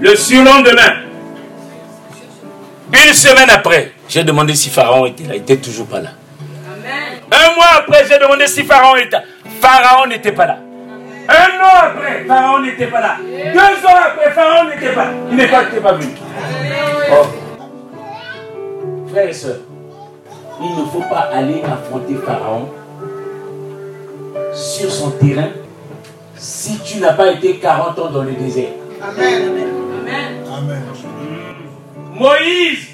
Le 0.00 0.16
surlendemain, 0.16 0.92
une 2.92 3.14
semaine 3.14 3.50
après, 3.50 3.92
j'ai 4.08 4.22
demandé 4.22 4.54
si 4.54 4.70
Pharaon 4.70 5.06
était 5.06 5.24
là. 5.24 5.34
Il 5.34 5.40
n'était 5.40 5.56
toujours 5.56 5.86
pas 5.86 6.00
là. 6.00 6.10
Un 7.32 7.54
mois 7.54 7.66
après, 7.78 8.04
j'ai 8.08 8.18
demandé 8.18 8.46
si 8.46 8.62
Pharaon 8.64 8.96
était 8.96 9.10
là. 9.10 9.22
Pharaon 9.60 10.06
n'était 10.06 10.32
pas 10.32 10.46
là. 10.46 10.58
Un 11.28 11.60
an 11.60 11.76
après, 11.82 12.24
Pharaon 12.24 12.60
n'était 12.60 12.86
pas 12.86 13.00
là. 13.00 13.16
Deux 13.20 13.86
ans 13.86 13.96
après, 14.06 14.30
Pharaon 14.30 14.68
n'était 14.68 14.92
pas 14.92 15.04
là. 15.06 15.10
Il 15.30 15.36
n'est 15.36 15.48
pas, 15.48 15.64
pas 15.64 15.92
venu. 15.94 16.12
Oh. 17.12 17.26
Frères 19.10 19.28
et 19.28 19.32
sœurs, 19.32 19.60
il 20.60 20.70
ne 20.70 20.84
faut 20.86 21.02
pas 21.08 21.30
aller 21.32 21.62
affronter 21.62 22.16
Pharaon 22.24 22.68
sur 24.52 24.90
son 24.90 25.10
terrain 25.12 25.48
si 26.36 26.78
tu 26.80 26.98
n'as 26.98 27.12
pas 27.12 27.32
été 27.32 27.56
40 27.56 27.98
ans 27.98 28.10
dans 28.10 28.22
le 28.22 28.32
désert. 28.32 28.70
Amen. 29.02 29.52
Amen. 30.56 30.82
Moïse, 32.12 32.88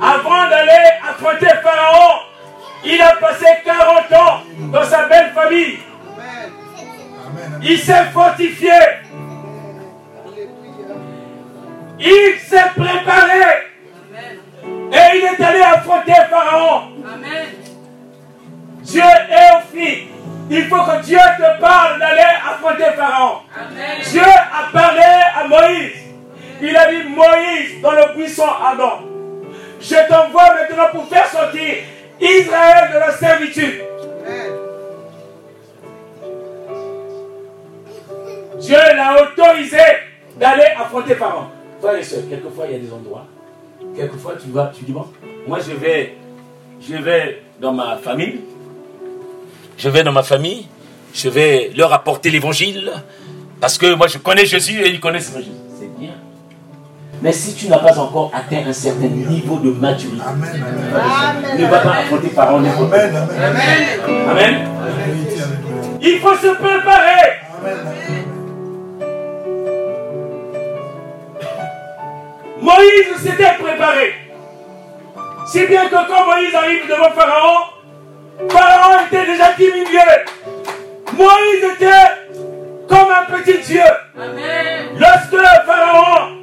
avant 0.00 0.48
d'aller 0.48 0.70
affronter 1.08 1.46
Pharaon, 1.62 2.20
il 2.84 3.00
a 3.00 3.16
passé 3.16 3.46
40 3.64 4.12
ans 4.12 4.40
dans 4.72 4.84
sa 4.84 5.06
belle 5.06 5.32
famille. 5.34 5.78
Il 7.62 7.78
s'est 7.78 8.04
fortifié. 8.12 8.70
Il 11.98 12.34
s'est 12.46 12.70
préparé. 12.76 13.70
Et 14.92 15.18
il 15.18 15.24
est 15.24 15.44
allé 15.44 15.60
affronter 15.60 16.12
Pharaon. 16.30 16.82
Dieu 18.82 19.02
est 19.02 19.56
aussi. 19.56 20.08
Il 20.50 20.64
faut 20.66 20.82
que 20.82 21.02
Dieu 21.02 21.18
te 21.18 21.60
parle 21.60 21.98
d'aller 21.98 22.20
affronter 22.20 22.92
Pharaon. 22.96 23.38
Dieu 24.10 24.22
a 24.22 24.72
parlé 24.72 25.02
à 25.02 25.48
Moïse. 25.48 25.92
Il 26.60 26.76
a 26.76 26.90
dit 26.92 27.08
Moïse 27.08 27.80
dans 27.82 27.92
le 27.92 28.14
buisson 28.14 28.44
Adam. 28.44 29.00
Je 29.80 30.08
t'envoie 30.08 30.54
maintenant 30.54 30.88
pour 30.92 31.08
faire 31.08 31.26
sortir 31.26 31.74
Israël 32.20 32.90
de 32.92 32.98
la 32.98 33.12
servitude. 33.12 33.82
Dieu 38.64 38.76
l'a 38.76 39.22
autorisé 39.22 39.76
d'aller 40.40 40.64
affronter 40.78 41.14
Pharaon. 41.14 41.44
Frères 41.82 41.98
et 41.98 42.02
sœurs, 42.02 42.20
quelquefois 42.30 42.64
il 42.66 42.72
y 42.72 42.76
a 42.76 42.78
des 42.78 42.92
endroits, 42.92 43.26
quelquefois 43.94 44.34
tu 44.42 44.50
vas, 44.50 44.72
tu 44.76 44.84
dis 44.84 44.92
bon, 44.92 45.06
moi 45.46 45.58
je 45.58 45.72
vais, 45.74 46.16
je 46.80 46.96
vais 46.96 47.42
dans 47.60 47.74
ma 47.74 47.96
famille, 47.96 48.40
je 49.76 49.88
vais 49.90 50.02
dans 50.02 50.12
ma 50.12 50.22
famille, 50.22 50.66
je 51.12 51.28
vais 51.28 51.72
leur 51.76 51.92
apporter 51.92 52.30
l'évangile, 52.30 52.90
parce 53.60 53.76
que 53.76 53.92
moi 53.94 54.06
je 54.06 54.16
connais 54.16 54.46
Jésus 54.46 54.80
et 54.80 54.88
ils 54.88 55.00
connaissent 55.00 55.34
Jésus. 55.36 55.50
C'est 55.78 55.98
bien. 55.98 56.12
Mais 57.20 57.32
si 57.32 57.54
tu 57.54 57.68
n'as 57.68 57.78
pas 57.78 57.98
encore 57.98 58.30
atteint 58.34 58.62
un 58.66 58.72
certain 58.72 59.08
niveau 59.08 59.58
de 59.58 59.72
maturité, 59.72 60.24
ne 61.58 61.66
va 61.66 61.78
pas 61.80 61.96
affronter 61.98 62.28
Pharaon. 62.28 62.58
Amen. 62.64 63.16
Amen. 63.46 64.28
Amen. 64.30 64.68
Il 66.00 66.18
faut 66.18 66.34
se 66.34 66.54
préparer. 66.54 67.40
Moïse 72.64 73.22
s'était 73.22 73.58
préparé. 73.62 74.14
Si 75.46 75.66
bien 75.66 75.86
que 75.86 76.08
quand 76.08 76.26
Moïse 76.26 76.54
arrive 76.54 76.88
devant 76.88 77.10
Pharaon, 77.10 77.64
Pharaon 78.48 79.04
était 79.06 79.26
déjà 79.26 79.52
diminué. 79.52 80.00
Moïse 81.12 81.64
était 81.74 82.88
comme 82.88 83.10
un 83.10 83.36
petit 83.36 83.58
Dieu. 83.58 83.82
Lorsque 84.96 85.32
le 85.32 85.66
Pharaon 85.66 86.38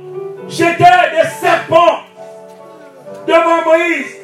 jetait 0.47 1.09
des 1.11 1.27
serpents 1.39 2.01
devant 3.27 3.63
Moïse, 3.65 4.15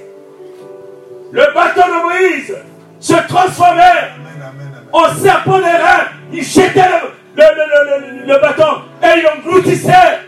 le 1.32 1.54
bâton 1.56 1.88
de 1.88 2.04
Moïse 2.04 2.58
se 3.00 3.28
transformait 3.28 4.12
en 4.94 5.16
serpent 5.16 5.58
reins. 5.58 6.10
Il 6.32 6.44
jetait 6.44 6.82
le, 7.36 8.40
bâton 8.40 8.84
et 9.02 9.20
il 9.20 9.28
engloutissait 9.28 10.27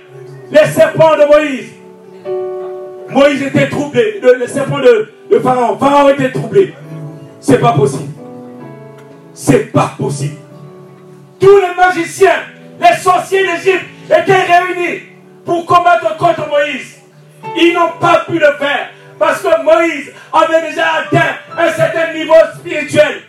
les 0.52 0.68
serpents 0.68 1.16
de 1.16 1.26
Moïse. 1.26 1.70
Moïse 3.10 3.41
était 3.41 3.70
troublé, 3.70 4.20
le, 4.22 4.47
serpent 4.47 4.80
de, 4.80 5.12
de 5.32 5.39
Pharaon. 5.39 5.78
Pharaon 5.78 6.10
était 6.10 6.32
troublé. 6.32 6.74
C'est 7.39 7.60
pas 7.60 7.74
possible. 7.74 8.14
C'est 9.34 9.72
pas 9.72 9.93
possible. 9.97 10.36
Tous 11.39 11.58
les 11.58 11.76
magiciens, 11.76 12.43
les 12.80 12.97
sorciers 12.97 13.45
d'Égypte 13.45 13.86
étaient 14.06 14.43
réunis 14.43 15.02
pour 15.45 15.66
combattre 15.66 16.18
contre 16.18 16.47
Moïse. 16.50 16.97
Ils 17.58 17.74
n'ont 17.74 17.97
pas 18.00 18.26
pu 18.28 18.34
le 18.34 18.52
faire 18.60 18.89
parce 19.18 19.41
que 19.41 19.64
Moïse 19.64 20.12
avait 20.32 20.70
déjà 20.70 20.86
atteint 21.02 21.36
un 21.58 21.72
certain 21.72 22.14
niveau 22.14 22.34
spirituel. 22.58 23.22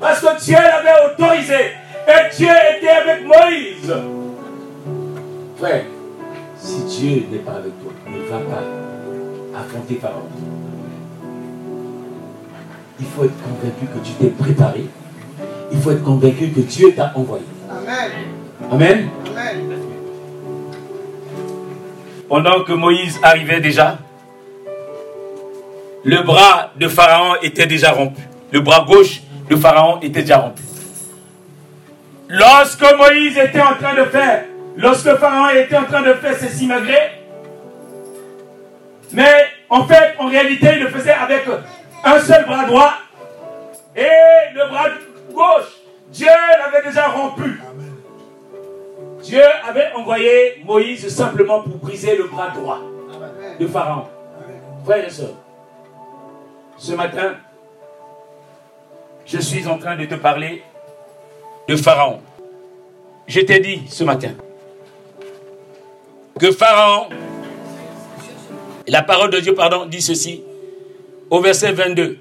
Parce 0.00 0.20
que 0.20 0.40
Dieu 0.44 0.56
l'avait 0.56 1.12
autorisé 1.12 1.72
et 2.08 2.36
Dieu 2.36 2.48
était 2.76 2.88
avec 2.88 3.24
Moïse. 3.24 3.94
Frère, 5.58 5.84
si 6.62 6.82
Dieu 6.84 7.26
n'est 7.30 7.38
pas 7.38 7.52
avec 7.52 7.72
toi, 7.82 7.92
ne 8.06 8.30
va 8.30 8.38
pas 8.38 9.58
affronter 9.58 9.96
Pharaon 9.96 10.28
il 13.02 13.08
faut 13.08 13.24
être 13.24 13.42
convaincu 13.42 13.86
que 13.86 14.06
tu 14.06 14.12
t'es 14.12 14.28
préparé. 14.28 14.84
Il 15.72 15.78
faut 15.80 15.90
être 15.90 16.04
convaincu 16.04 16.48
que 16.48 16.60
Dieu 16.60 16.92
t'a 16.94 17.12
envoyé. 17.16 17.44
Amen. 17.68 18.10
Amen. 18.70 19.08
Pendant 22.28 22.62
que 22.62 22.72
Moïse 22.72 23.18
arrivait 23.22 23.60
déjà, 23.60 23.98
le 26.04 26.22
bras 26.22 26.70
de 26.76 26.88
Pharaon 26.88 27.34
était 27.42 27.66
déjà 27.66 27.90
rompu. 27.92 28.22
Le 28.52 28.60
bras 28.60 28.84
gauche 28.86 29.22
de 29.50 29.56
Pharaon 29.56 29.98
était 30.00 30.22
déjà 30.22 30.38
rompu. 30.38 30.62
Lorsque 32.28 32.84
Moïse 32.96 33.36
était 33.36 33.60
en 33.60 33.74
train 33.74 33.94
de 33.94 34.04
faire, 34.04 34.44
lorsque 34.76 35.14
Pharaon 35.16 35.50
était 35.50 35.76
en 35.76 35.84
train 35.84 36.02
de 36.02 36.14
faire 36.14 36.34
ses 36.34 36.48
simagrées, 36.48 37.22
mais 39.12 39.46
en 39.68 39.84
fait, 39.84 40.14
en 40.18 40.26
réalité, 40.26 40.68
il 40.72 40.84
le 40.84 40.88
faisait 40.88 41.12
avec 41.12 41.44
un 42.04 42.18
seul 42.20 42.44
bras 42.46 42.64
droit 42.64 42.94
et 43.94 44.54
le 44.54 44.68
bras 44.68 44.88
gauche. 45.32 45.72
Dieu 46.08 46.26
l'avait 46.26 46.86
déjà 46.86 47.08
rompu. 47.08 47.60
Dieu 49.22 49.42
avait 49.68 49.92
envoyé 49.94 50.62
Moïse 50.64 51.08
simplement 51.08 51.62
pour 51.62 51.76
briser 51.76 52.16
le 52.16 52.24
bras 52.24 52.50
droit 52.50 52.80
de 53.58 53.66
Pharaon. 53.66 54.06
Frères 54.84 55.06
et 55.06 55.10
sœurs, 55.10 55.36
ce 56.76 56.92
matin, 56.92 57.34
je 59.24 59.38
suis 59.38 59.66
en 59.68 59.78
train 59.78 59.96
de 59.96 60.06
te 60.06 60.16
parler 60.16 60.62
de 61.68 61.76
Pharaon. 61.76 62.20
Je 63.28 63.40
t'ai 63.40 63.60
dit 63.60 63.84
ce 63.88 64.02
matin 64.02 64.32
que 66.38 66.52
Pharaon, 66.52 67.08
la 68.86 69.02
parole 69.02 69.30
de 69.30 69.40
Dieu, 69.40 69.54
pardon, 69.54 69.86
dit 69.86 70.02
ceci 70.02 70.42
au 71.30 71.40
verset 71.40 71.72
22. 71.72 72.18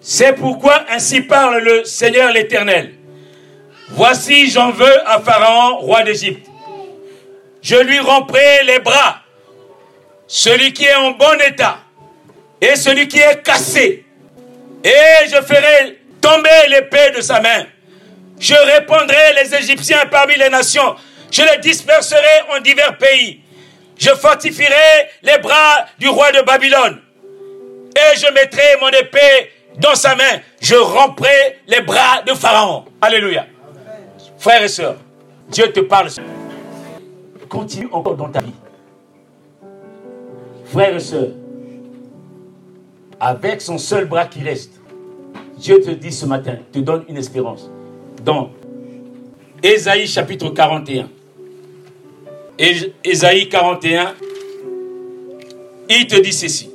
C'est 0.00 0.34
pourquoi 0.34 0.84
ainsi 0.90 1.22
parle 1.22 1.58
le 1.58 1.84
Seigneur 1.84 2.32
l'Éternel. 2.32 2.94
Voici, 3.90 4.50
j'en 4.50 4.70
veux 4.70 5.08
à 5.08 5.20
Pharaon, 5.20 5.78
roi 5.78 6.02
d'Égypte. 6.02 6.46
Je 7.62 7.76
lui 7.76 7.98
romprai 7.98 8.64
les 8.66 8.80
bras, 8.80 9.20
celui 10.26 10.72
qui 10.72 10.84
est 10.84 10.94
en 10.94 11.12
bon 11.12 11.40
état 11.46 11.78
et 12.60 12.76
celui 12.76 13.08
qui 13.08 13.18
est 13.18 13.42
cassé. 13.42 14.04
Et 14.84 15.28
je 15.28 15.36
ferai 15.42 15.98
tomber 16.20 16.68
l'épée 16.68 17.10
de 17.16 17.22
sa 17.22 17.40
main. 17.40 17.64
Je 18.38 18.54
répandrai 18.54 19.42
les 19.42 19.54
Égyptiens 19.54 20.04
parmi 20.10 20.34
les 20.36 20.50
nations. 20.50 20.96
Je 21.30 21.42
les 21.42 21.58
disperserai 21.58 22.42
en 22.56 22.60
divers 22.60 22.96
pays. 22.98 23.40
Je 23.96 24.10
fortifierai 24.10 25.08
les 25.22 25.38
bras 25.38 25.86
du 25.98 26.08
roi 26.08 26.32
de 26.32 26.42
Babylone 26.42 27.00
et 27.96 28.16
je 28.18 28.32
mettrai 28.32 28.76
mon 28.80 28.88
épée 28.88 29.50
dans 29.78 29.94
sa 29.94 30.14
main. 30.16 30.40
Je 30.60 30.74
romprai 30.74 31.58
les 31.66 31.80
bras 31.80 32.22
de 32.26 32.32
Pharaon. 32.34 32.84
Alléluia. 33.00 33.46
Frères 34.38 34.62
et 34.62 34.68
sœurs, 34.68 34.96
Dieu 35.48 35.72
te 35.72 35.80
parle. 35.80 36.08
Continue 37.48 37.88
encore 37.92 38.16
dans 38.16 38.28
ta 38.28 38.40
vie. 38.40 38.52
Frères 40.66 40.94
et 40.94 41.00
sœurs, 41.00 41.28
avec 43.20 43.60
son 43.60 43.78
seul 43.78 44.06
bras 44.06 44.26
qui 44.26 44.42
reste, 44.42 44.72
Dieu 45.56 45.80
te 45.80 45.90
dit 45.90 46.12
ce 46.12 46.26
matin, 46.26 46.56
te 46.72 46.80
donne 46.80 47.04
une 47.08 47.16
espérance. 47.16 47.70
Dans 48.24 48.50
Ésaïe 49.64 50.06
chapitre 50.06 50.50
41. 50.50 51.08
Ésaïe 53.02 53.48
41, 53.48 54.14
il 55.88 56.06
te 56.06 56.20
dit 56.20 56.34
ceci. 56.34 56.70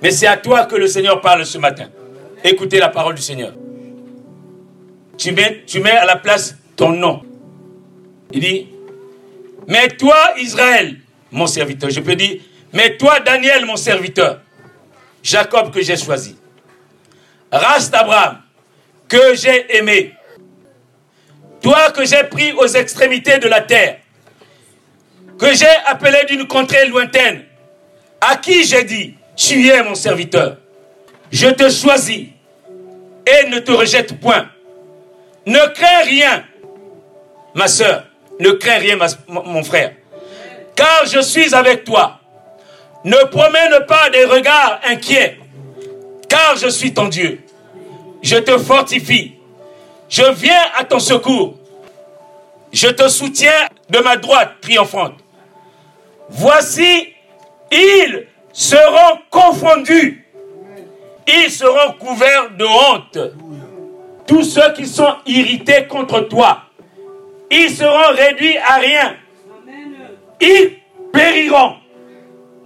Mais 0.00 0.10
c'est 0.10 0.26
à 0.26 0.38
toi 0.38 0.64
que 0.64 0.76
le 0.76 0.86
Seigneur 0.86 1.20
parle 1.20 1.44
ce 1.44 1.58
matin. 1.58 1.90
Écoutez 2.42 2.78
la 2.78 2.88
parole 2.88 3.14
du 3.14 3.20
Seigneur. 3.20 3.52
Tu 5.18 5.32
mets, 5.32 5.62
tu 5.66 5.80
mets 5.80 5.90
à 5.90 6.06
la 6.06 6.16
place 6.16 6.56
ton 6.74 6.88
nom. 6.88 7.22
Il 8.32 8.40
dit, 8.40 8.68
mais 9.68 9.88
toi 9.88 10.16
Israël, 10.38 10.96
mon 11.30 11.46
serviteur. 11.46 11.90
Je 11.90 12.00
peux 12.00 12.16
dire, 12.16 12.40
mais 12.72 12.96
toi 12.96 13.20
Daniel, 13.20 13.66
mon 13.66 13.76
serviteur. 13.76 14.40
Jacob 15.22 15.70
que 15.70 15.82
j'ai 15.82 15.98
choisi. 15.98 16.36
Race 17.52 17.90
d'Abraham 17.90 18.38
que 19.06 19.34
j'ai 19.34 19.76
aimé. 19.76 20.14
Toi 21.64 21.92
que 21.92 22.04
j'ai 22.04 22.24
pris 22.24 22.52
aux 22.52 22.66
extrémités 22.66 23.38
de 23.38 23.48
la 23.48 23.62
terre, 23.62 23.96
que 25.38 25.54
j'ai 25.54 25.74
appelé 25.86 26.26
d'une 26.28 26.46
contrée 26.46 26.86
lointaine, 26.88 27.42
à 28.20 28.36
qui 28.36 28.64
j'ai 28.64 28.84
dit, 28.84 29.14
tu 29.34 29.66
es 29.70 29.82
mon 29.82 29.94
serviteur. 29.94 30.58
Je 31.32 31.48
te 31.48 31.70
choisis 31.70 32.26
et 33.26 33.48
ne 33.48 33.60
te 33.60 33.72
rejette 33.72 34.20
point. 34.20 34.46
Ne 35.46 35.72
crains 35.72 36.04
rien, 36.04 36.44
ma 37.54 37.66
soeur. 37.66 38.08
Ne 38.38 38.50
crains 38.50 38.78
rien, 38.78 38.98
mon 39.26 39.64
frère. 39.64 39.94
Car 40.76 41.06
je 41.06 41.20
suis 41.20 41.54
avec 41.54 41.84
toi. 41.84 42.20
Ne 43.04 43.24
promène 43.30 43.86
pas 43.88 44.10
des 44.10 44.26
regards 44.26 44.80
inquiets, 44.84 45.38
car 46.28 46.58
je 46.58 46.68
suis 46.68 46.92
ton 46.92 47.08
Dieu. 47.08 47.40
Je 48.22 48.36
te 48.36 48.58
fortifie. 48.58 49.33
Je 50.08 50.22
viens 50.32 50.62
à 50.76 50.84
ton 50.84 50.98
secours. 50.98 51.54
Je 52.72 52.88
te 52.88 53.08
soutiens 53.08 53.68
de 53.88 53.98
ma 54.00 54.16
droite 54.16 54.56
triomphante. 54.60 55.14
Voici, 56.28 57.08
ils 57.70 58.26
seront 58.52 59.18
confondus. 59.30 60.26
Ils 61.26 61.50
seront 61.50 61.92
couverts 61.98 62.50
de 62.56 62.64
honte. 62.64 63.18
Tous 64.26 64.42
ceux 64.42 64.72
qui 64.74 64.86
sont 64.86 65.14
irrités 65.26 65.86
contre 65.86 66.20
toi, 66.20 66.62
ils 67.50 67.70
seront 67.70 68.14
réduits 68.14 68.56
à 68.58 68.74
rien. 68.76 69.16
Ils 70.40 70.78
périront. 71.12 71.76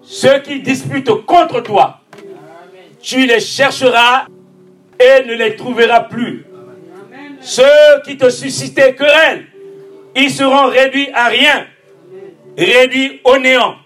Ceux 0.03 0.41
qui 0.41 0.61
disputent 0.61 1.25
contre 1.27 1.61
toi, 1.61 2.01
tu 3.01 3.27
les 3.27 3.41
chercheras 3.41 4.25
et 4.99 5.25
ne 5.27 5.35
les 5.35 5.55
trouveras 5.57 6.01
plus. 6.01 6.48
Ceux 7.49 8.03
qui 8.05 8.19
te 8.19 8.29
suscitaient 8.29 8.95
querelle, 8.95 9.47
ils 10.15 10.31
seront 10.31 10.67
réduits 10.67 11.09
à 11.15 11.29
rien, 11.29 11.67
réduits 12.59 13.23
au 13.25 13.39
néant. 13.39 13.77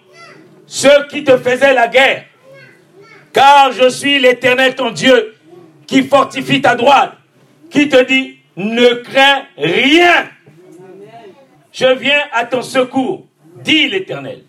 Ceux 0.67 1.07
qui 1.09 1.23
te 1.23 1.37
faisaient 1.37 1.73
la 1.73 1.87
guerre, 1.87 2.25
car 3.31 3.71
je 3.71 3.87
suis 3.87 4.19
l'Éternel 4.19 4.75
ton 4.75 4.91
Dieu, 4.91 5.35
qui 5.87 6.03
fortifie 6.03 6.61
ta 6.61 6.75
droite, 6.75 7.13
qui 7.69 7.87
te 7.87 8.03
dit, 8.03 8.39
ne 8.57 8.95
crains 8.95 9.43
rien. 9.57 10.27
Je 11.71 11.85
viens 11.85 12.21
à 12.33 12.43
ton 12.43 12.63
secours, 12.63 13.27
dit 13.63 13.87
l'Éternel. 13.87 14.41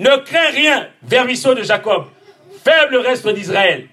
Ne 0.00 0.16
crains 0.24 0.50
rien, 0.50 0.88
vermisseau 1.04 1.54
de 1.54 1.62
Jacob, 1.62 2.06
faible 2.64 2.96
reste 2.96 3.28
d'Israël. 3.28 3.86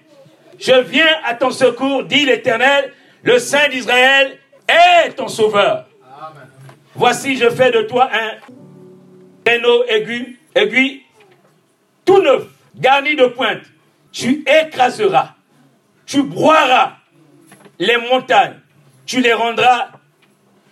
Je 0.58 0.80
viens 0.80 1.14
à 1.24 1.34
ton 1.34 1.52
secours, 1.52 2.02
dit 2.02 2.24
l'Éternel, 2.24 2.92
le 3.22 3.38
Saint 3.38 3.68
d'Israël 3.68 4.38
est 4.68 5.12
ton 5.12 5.28
sauveur. 5.28 5.86
Voici, 6.94 7.36
je 7.36 7.48
fais 7.48 7.70
de 7.70 7.82
toi 7.82 8.10
un 8.12 8.32
traîneau 9.44 9.84
aigu, 9.88 10.38
aiguille, 10.54 11.02
tout 12.04 12.20
neuf, 12.20 12.44
garni 12.74 13.16
de 13.16 13.26
pointe. 13.26 13.62
Tu 14.12 14.44
écraseras, 14.46 15.34
tu 16.04 16.22
broieras 16.22 16.96
les 17.78 17.96
montagnes, 17.96 18.58
tu 19.06 19.20
les 19.20 19.32
rendras 19.32 19.88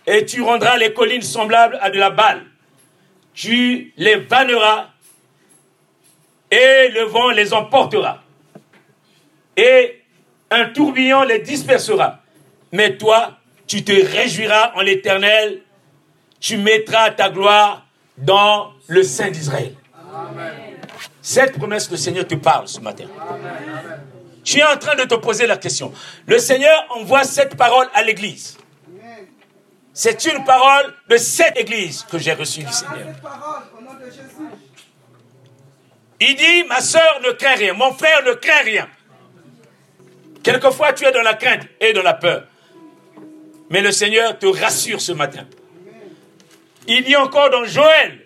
et 0.05 0.25
tu 0.25 0.41
rendras 0.41 0.77
les 0.77 0.93
collines 0.93 1.21
semblables 1.21 1.77
à 1.81 1.89
de 1.89 1.97
la 1.97 2.09
balle. 2.09 2.45
Tu 3.33 3.93
les 3.97 4.17
vanneras 4.17 4.89
et 6.51 6.89
le 6.89 7.03
vent 7.03 7.31
les 7.31 7.53
emportera. 7.53 8.21
Et 9.55 10.03
un 10.49 10.65
tourbillon 10.65 11.23
les 11.23 11.39
dispersera. 11.39 12.20
Mais 12.71 12.97
toi, 12.97 13.37
tu 13.67 13.83
te 13.83 13.91
réjouiras 13.91 14.73
en 14.75 14.81
l'éternel, 14.81 15.61
tu 16.39 16.57
mettras 16.57 17.11
ta 17.11 17.29
gloire 17.29 17.85
dans 18.17 18.73
le 18.87 19.03
sein 19.03 19.29
d'Israël. 19.29 19.75
Cette 21.21 21.57
promesse, 21.57 21.89
le 21.91 21.97
Seigneur 21.97 22.27
te 22.27 22.35
parle 22.35 22.67
ce 22.67 22.79
matin. 22.79 23.05
Tu 24.43 24.59
es 24.59 24.63
en 24.63 24.77
train 24.77 24.95
de 24.95 25.03
te 25.03 25.15
poser 25.15 25.45
la 25.45 25.57
question. 25.57 25.93
Le 26.25 26.39
Seigneur 26.39 26.85
envoie 26.89 27.23
cette 27.23 27.55
parole 27.55 27.87
à 27.93 28.01
l'Église. 28.01 28.57
C'est 29.93 30.25
une 30.25 30.43
parole 30.45 30.93
de 31.09 31.17
cette 31.17 31.57
Église 31.57 32.05
que 32.09 32.17
j'ai 32.17 32.33
reçue 32.33 32.63
du 32.63 32.71
Seigneur. 32.71 33.07
Il 36.19 36.35
dit, 36.35 36.63
ma 36.67 36.81
soeur 36.81 37.19
ne 37.23 37.31
craint 37.31 37.55
rien, 37.55 37.73
mon 37.73 37.93
frère 37.93 38.23
ne 38.23 38.33
craint 38.33 38.63
rien. 38.63 38.87
Quelquefois, 40.43 40.93
tu 40.93 41.05
es 41.05 41.11
dans 41.11 41.21
la 41.21 41.33
crainte 41.33 41.67
et 41.79 41.93
dans 41.93 42.03
la 42.03 42.13
peur. 42.13 42.47
Mais 43.71 43.81
le 43.81 43.91
Seigneur 43.91 44.37
te 44.37 44.45
rassure 44.45 45.01
ce 45.01 45.11
matin. 45.11 45.47
Il 46.87 47.03
dit 47.03 47.15
encore 47.15 47.49
dans 47.49 47.65
Joël, 47.65 48.19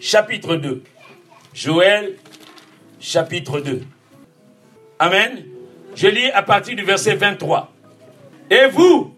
chapitre 0.00 0.56
2. 0.56 0.82
Joël, 1.52 2.16
chapitre 2.98 3.60
2. 3.60 3.82
Amen. 4.98 5.44
Je 5.94 6.08
lis 6.08 6.30
à 6.30 6.42
partir 6.42 6.74
du 6.76 6.82
verset 6.84 7.14
23. 7.14 7.70
Et 8.50 8.66
vous, 8.68 9.14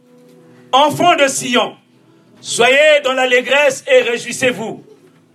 enfants 0.72 1.14
de 1.14 1.28
Sion, 1.28 1.76
soyez 2.40 3.01
dans 3.05 3.12
l'allégresse 3.12 3.84
et 3.86 4.03
réjouissez-vous 4.03 4.84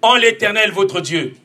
en 0.02 0.16
l'Éternel 0.16 0.72
votre 0.72 1.00
Dieu 1.00 1.36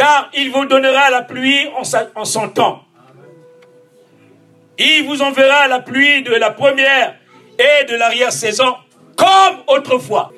car 0.00 0.30
il 0.32 0.50
vous 0.50 0.64
donnera 0.64 1.10
la 1.10 1.20
pluie 1.20 1.68
en, 1.76 2.24
son 2.24 2.48
temps. 2.48 2.86
Il 4.78 5.04
vous 5.04 5.20
enverra 5.20 5.68
la 5.68 5.80
pluie 5.80 6.22
de 6.22 6.32
la 6.32 6.50
première 6.50 7.19
et 7.60 7.84
de 7.84 7.94
l'arrière-saison, 7.96 8.74
comme 9.16 9.62
autrefois. 9.68 10.32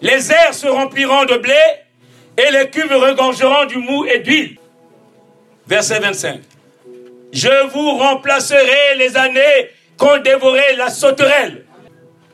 Les 0.00 0.32
airs 0.32 0.54
se 0.54 0.66
rempliront 0.66 1.24
de 1.24 1.36
blé 1.36 1.54
et 2.36 2.50
les 2.50 2.68
cuves 2.70 2.92
regorgeront 2.92 3.66
du 3.66 3.78
mou 3.78 4.04
et 4.06 4.18
d'huile. 4.18 4.58
Verset 5.66 6.00
25. 6.00 6.40
Je 7.32 7.70
vous 7.72 7.98
remplacerai 7.98 8.96
les 8.96 9.16
années 9.16 9.70
qu'ont 9.96 10.18
dévoré 10.18 10.74
la 10.76 10.90
sauterelle, 10.90 11.64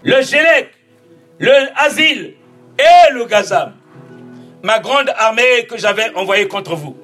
le 0.03 0.23
gélec, 0.23 0.71
le 1.39 1.53
asile 1.77 2.35
et 2.79 3.13
le 3.13 3.27
gazam 3.27 3.75
ma 4.63 4.79
grande 4.81 5.13
armée 5.17 5.67
que 5.69 5.79
j'avais 5.79 6.13
envoyée 6.15 6.49
contre 6.49 6.75
vous. 6.75 6.97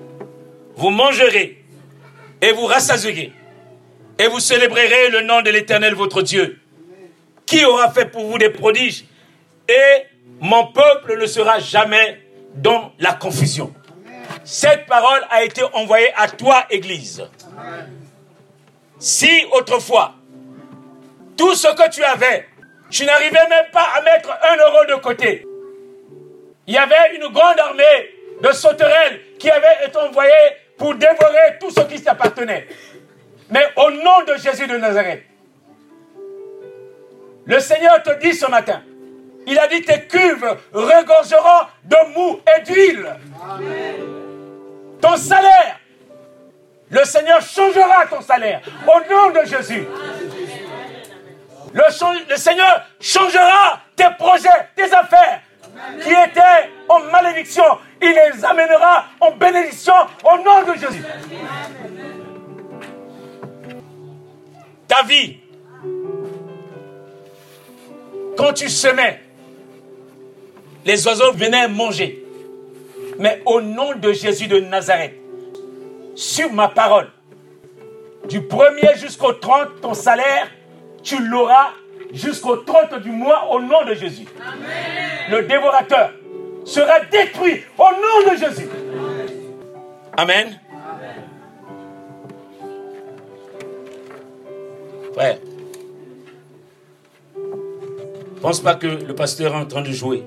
Vous 0.77 0.91
mangerez 0.91 1.65
et 2.43 2.53
vous 2.53 2.67
rassasierez 2.67 3.33
et 4.19 4.29
vous 4.29 4.41
célébrerez 4.41 5.11
le 5.11 5.23
nom 5.23 5.43
de 5.43 5.51
l'Éternel 5.51 5.95
votre 5.95 6.23
Dieu, 6.23 6.61
qui 7.47 7.65
aura 7.65 7.91
fait 7.93 8.07
pour 8.07 8.27
vous 8.27 8.39
des 8.39 8.51
prodiges? 8.51 9.05
Et 9.69 10.07
mon 10.41 10.67
peuple 10.69 11.19
ne 11.19 11.27
sera 11.27 11.59
jamais 11.59 12.21
dans 12.55 12.93
la 12.99 13.13
confusion. 13.13 13.73
Cette 14.45 14.87
parole 14.87 15.23
a 15.31 15.43
été 15.43 15.63
envoyée 15.73 16.13
à 16.17 16.29
toi, 16.29 16.67
Église. 16.71 17.23
Si 18.99 19.45
autrefois, 19.53 20.15
tout 21.37 21.55
ce 21.55 21.69
que 21.69 21.91
tu 21.91 22.03
avais, 22.05 22.47
tu 22.91 23.05
n'arrivais 23.05 23.49
même 23.49 23.67
pas 23.73 23.89
à 23.97 24.03
mettre 24.03 24.31
un 24.31 24.57
euro 24.57 24.85
de 24.87 24.95
côté, 25.01 25.47
il 26.67 26.75
y 26.75 26.79
avait 26.79 27.17
une 27.17 27.29
grande 27.33 27.59
armée 27.59 28.11
de 28.43 28.53
sauterelles 28.53 29.21
qui 29.39 29.51
avait 29.51 29.87
été 29.87 29.97
envoyée 29.97 30.33
pour 30.79 30.95
dévorer 30.95 31.59
tout 31.61 31.71
ce 31.71 31.81
qui 31.83 31.99
s'appartenait. 31.99 32.67
Mais 33.51 33.67
au 33.77 33.91
nom 33.91 34.25
de 34.27 34.37
Jésus 34.37 34.67
de 34.67 34.77
Nazareth, 34.77 35.25
le 37.47 37.61
Seigneur 37.61 38.03
te 38.03 38.19
dit 38.21 38.35
ce 38.35 38.47
matin, 38.47 38.83
il 39.47 39.59
a 39.59 39.67
dit 39.69 39.83
tes 39.83 40.07
cuves 40.07 40.57
regorgeront 40.73 41.67
de 41.85 41.97
mou 42.15 42.41
et 42.57 42.63
d'huile. 42.63 43.17
Ton 45.01 45.17
salaire, 45.17 45.79
le 46.91 47.05
Seigneur 47.05 47.41
changera 47.43 48.07
ton 48.09 48.23
salaire 48.23 48.61
au 48.87 49.13
nom 49.13 49.31
de 49.31 49.47
Jésus. 49.47 49.87
Le, 51.75 52.31
le 52.31 52.37
Seigneur 52.37 52.87
changera 53.01 53.81
tes 53.97 54.09
projets, 54.19 54.49
tes 54.77 54.93
affaires, 54.93 55.41
qui 56.03 56.11
étaient 56.11 56.71
en 56.89 57.01
malédiction, 57.11 57.65
il 58.01 58.11
les 58.11 58.45
amènera 58.45 59.07
en 59.21 59.33
bénédiction 59.33 59.95
au 60.25 60.39
nom 60.39 60.63
de 60.63 60.79
Jésus. 60.79 61.05
Ta 64.87 65.03
vie, 65.03 65.41
quand 68.37 68.53
tu 68.53 68.69
semais, 68.69 69.21
les 70.85 71.07
oiseaux 71.07 71.33
venaient 71.33 71.69
manger. 71.69 72.25
Mais 73.19 73.43
au 73.47 73.61
nom 73.61 73.95
de 73.95 74.13
Jésus 74.13 74.49
de 74.49 74.61
Nazareth, 74.61 75.15
sur 76.15 76.53
ma 76.53 76.69
parole, 76.69 77.09
du 78.29 78.43
premier 78.43 78.97
jusqu'au 78.97 79.33
30, 79.33 79.81
ton 79.81 79.95
salaire, 79.95 80.49
tu 81.03 81.23
l'auras 81.23 81.71
jusqu'au 82.13 82.57
30 82.57 83.01
du 83.03 83.11
mois 83.11 83.51
au 83.51 83.61
nom 83.61 83.85
de 83.85 83.95
Jésus. 83.95 84.27
Le 85.31 85.43
dévorateur 85.43 86.13
sera 86.65 87.01
détruit 87.11 87.63
au 87.79 87.85
nom 87.85 88.33
de 88.33 88.37
Jésus. 88.37 88.69
Amen. 90.17 90.59
Frère, 95.13 95.39
pense 98.45 98.61
pas 98.61 98.75
que 98.75 98.87
le 98.87 99.15
pasteur 99.15 99.55
est 99.55 99.57
en 99.57 99.65
train 99.65 99.81
de 99.81 99.91
jouer. 99.91 100.23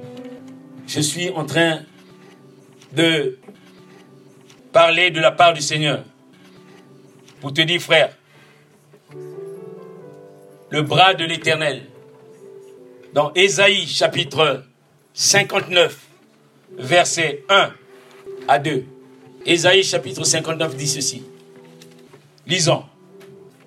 Je 0.88 1.00
suis 1.02 1.30
en 1.30 1.46
train 1.46 1.82
de 2.92 3.38
parler 4.74 5.12
de 5.12 5.20
la 5.20 5.32
part 5.32 5.54
du 5.54 5.62
Seigneur. 5.62 6.04
Pour 7.42 7.54
te 7.54 7.62
dire, 7.62 7.80
frère, 7.80 8.18
le 10.72 10.82
bras 10.82 11.14
de 11.14 11.26
l'Éternel, 11.26 11.84
dans 13.14 13.32
Ésaïe 13.36 13.86
chapitre 13.86 14.64
59, 15.14 16.00
verset 16.76 17.44
1 17.50 17.72
à 18.48 18.58
2. 18.58 18.84
Ésaïe 19.46 19.84
chapitre 19.84 20.24
59 20.24 20.76
dit 20.76 20.88
ceci. 20.88 21.22
Lisons. 22.48 22.84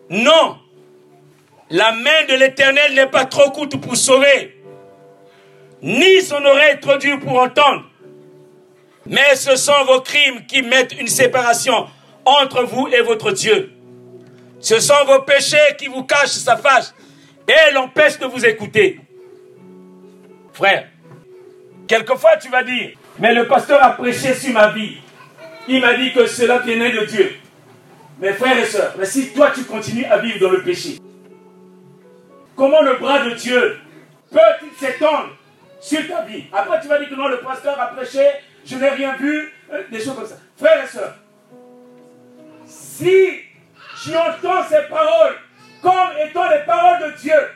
Non, 0.09 0.59
la 1.71 1.93
main 1.93 2.25
de 2.29 2.35
l'Éternel 2.35 2.95
n'est 2.95 3.07
pas 3.07 3.25
trop 3.25 3.51
courte 3.51 3.81
pour 3.81 3.97
sauver, 3.97 4.61
ni 5.83 6.21
son 6.21 6.45
oreille 6.45 6.81
trop 6.81 6.97
dure 6.97 7.21
pour 7.21 7.41
entendre. 7.41 7.85
Mais 9.07 9.35
ce 9.37 9.57
sont 9.57 9.85
vos 9.87 10.01
crimes 10.01 10.45
qui 10.47 10.63
mettent 10.63 11.01
une 11.01 11.09
séparation 11.09 11.87
entre 12.25 12.65
vous 12.65 12.89
et 12.89 13.01
votre 13.01 13.31
Dieu. 13.33 13.73
Ce 14.59 14.79
sont 14.79 15.05
vos 15.07 15.23
péchés 15.23 15.57
qui 15.79 15.87
vous 15.87 16.03
cachent 16.03 16.29
sa 16.31 16.57
face 16.57 16.95
et 17.49 17.73
l'empêchent 17.73 18.19
de 18.19 18.27
vous 18.27 18.45
écouter. 18.45 19.01
Frère, 20.53 20.89
quelquefois 21.87 22.37
tu 22.37 22.51
vas 22.51 22.63
dire, 22.63 22.91
mais 23.19 23.33
le 23.33 23.47
pasteur 23.47 23.83
a 23.83 23.91
prêché 23.91 24.35
sur 24.35 24.53
ma 24.53 24.69
vie. 24.73 24.97
Il 25.67 25.81
m'a 25.81 25.95
dit 25.95 26.13
que 26.13 26.27
cela 26.27 26.59
venait 26.59 26.93
de 26.93 27.05
Dieu. 27.07 27.37
Mes 28.19 28.33
frères 28.33 28.59
et 28.59 28.67
sœurs, 28.67 28.95
mais 28.99 29.07
si 29.07 29.33
toi 29.33 29.51
tu 29.55 29.65
continues 29.65 30.05
à 30.05 30.19
vivre 30.19 30.41
dans 30.41 30.51
le 30.51 30.63
péché, 30.63 30.99
comment 32.61 32.83
le 32.83 32.97
bras 32.97 33.21
de 33.21 33.31
Dieu 33.31 33.79
peut-il 34.31 34.71
s'étendre 34.79 35.31
sur 35.81 36.07
ta 36.07 36.21
vie? 36.27 36.45
Après 36.53 36.79
tu 36.83 36.89
vas 36.89 36.99
dire 36.99 37.09
que 37.09 37.15
non, 37.15 37.29
le 37.29 37.39
pasteur 37.39 37.81
a 37.81 37.87
prêché, 37.87 38.21
je 38.67 38.77
n'ai 38.77 38.91
rien 38.91 39.17
vu, 39.17 39.51
euh, 39.73 39.83
des 39.91 39.99
choses 39.99 40.15
comme 40.15 40.27
ça. 40.27 40.37
Frères 40.59 40.85
et 40.85 40.87
sœurs, 40.87 41.15
si 42.67 43.41
tu 44.05 44.15
entends 44.15 44.63
ces 44.69 44.83
paroles 44.91 45.37
comme 45.81 46.11
étant 46.23 46.51
les 46.51 46.59
paroles 46.67 47.11
de 47.11 47.17
Dieu 47.17 47.51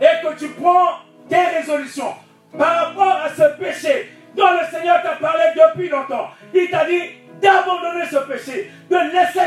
et 0.00 0.26
que 0.26 0.38
tu 0.38 0.48
prends 0.48 1.00
tes 1.28 1.58
résolutions 1.58 2.14
par 2.56 2.86
rapport 2.86 3.20
à 3.22 3.28
ce 3.28 3.54
péché 3.58 4.12
dont 4.34 4.50
le 4.50 4.66
Seigneur 4.74 5.02
t'a 5.02 5.16
parlé 5.16 5.44
depuis 5.54 5.90
longtemps, 5.90 6.30
il 6.54 6.70
t'a 6.70 6.86
dit 6.86 7.02
d'abandonner 7.42 8.06
ce 8.06 8.16
péché, 8.16 8.70
de 8.88 8.96
laisser 8.96 9.39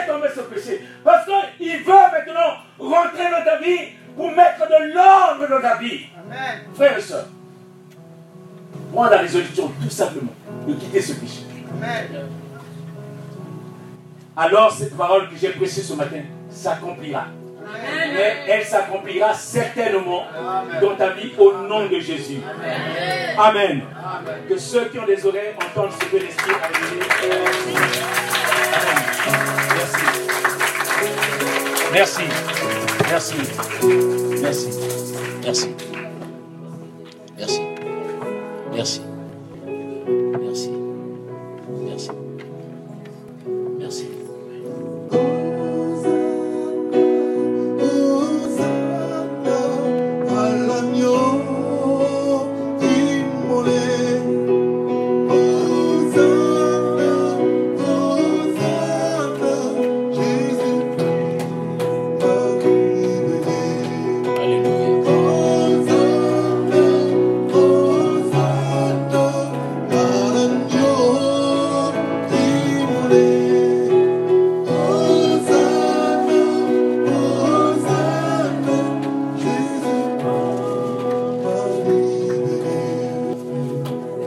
Alors 14.35 14.71
cette 14.71 14.97
parole 14.97 15.29
que 15.29 15.35
j'ai 15.39 15.49
prêchée 15.49 15.81
ce 15.81 15.93
matin 15.93 16.21
s'accomplira. 16.49 17.25
Mais 18.13 18.35
elle 18.47 18.63
s'accomplira 18.63 19.33
certainement 19.33 20.23
dans 20.81 20.95
ta 20.95 21.09
vie 21.09 21.31
au 21.37 21.53
nom 21.53 21.87
de 21.87 21.99
Jésus. 21.99 22.41
Amen. 23.37 23.81
Que 24.49 24.57
ceux 24.57 24.85
qui 24.85 24.99
ont 24.99 25.05
des 25.05 25.25
oreilles 25.25 25.53
entendent 25.57 25.91
ce 25.91 26.05
que 26.05 26.17
l'Esprit 26.17 26.51
a 26.51 26.67
dit. 26.67 26.99
Merci. 31.93 32.15
Merci. 33.09 33.35
Merci. 34.41 34.41
Merci. 34.41 34.69
Merci. 35.43 35.75
Merci. 37.37 37.61
Merci. 38.73 39.12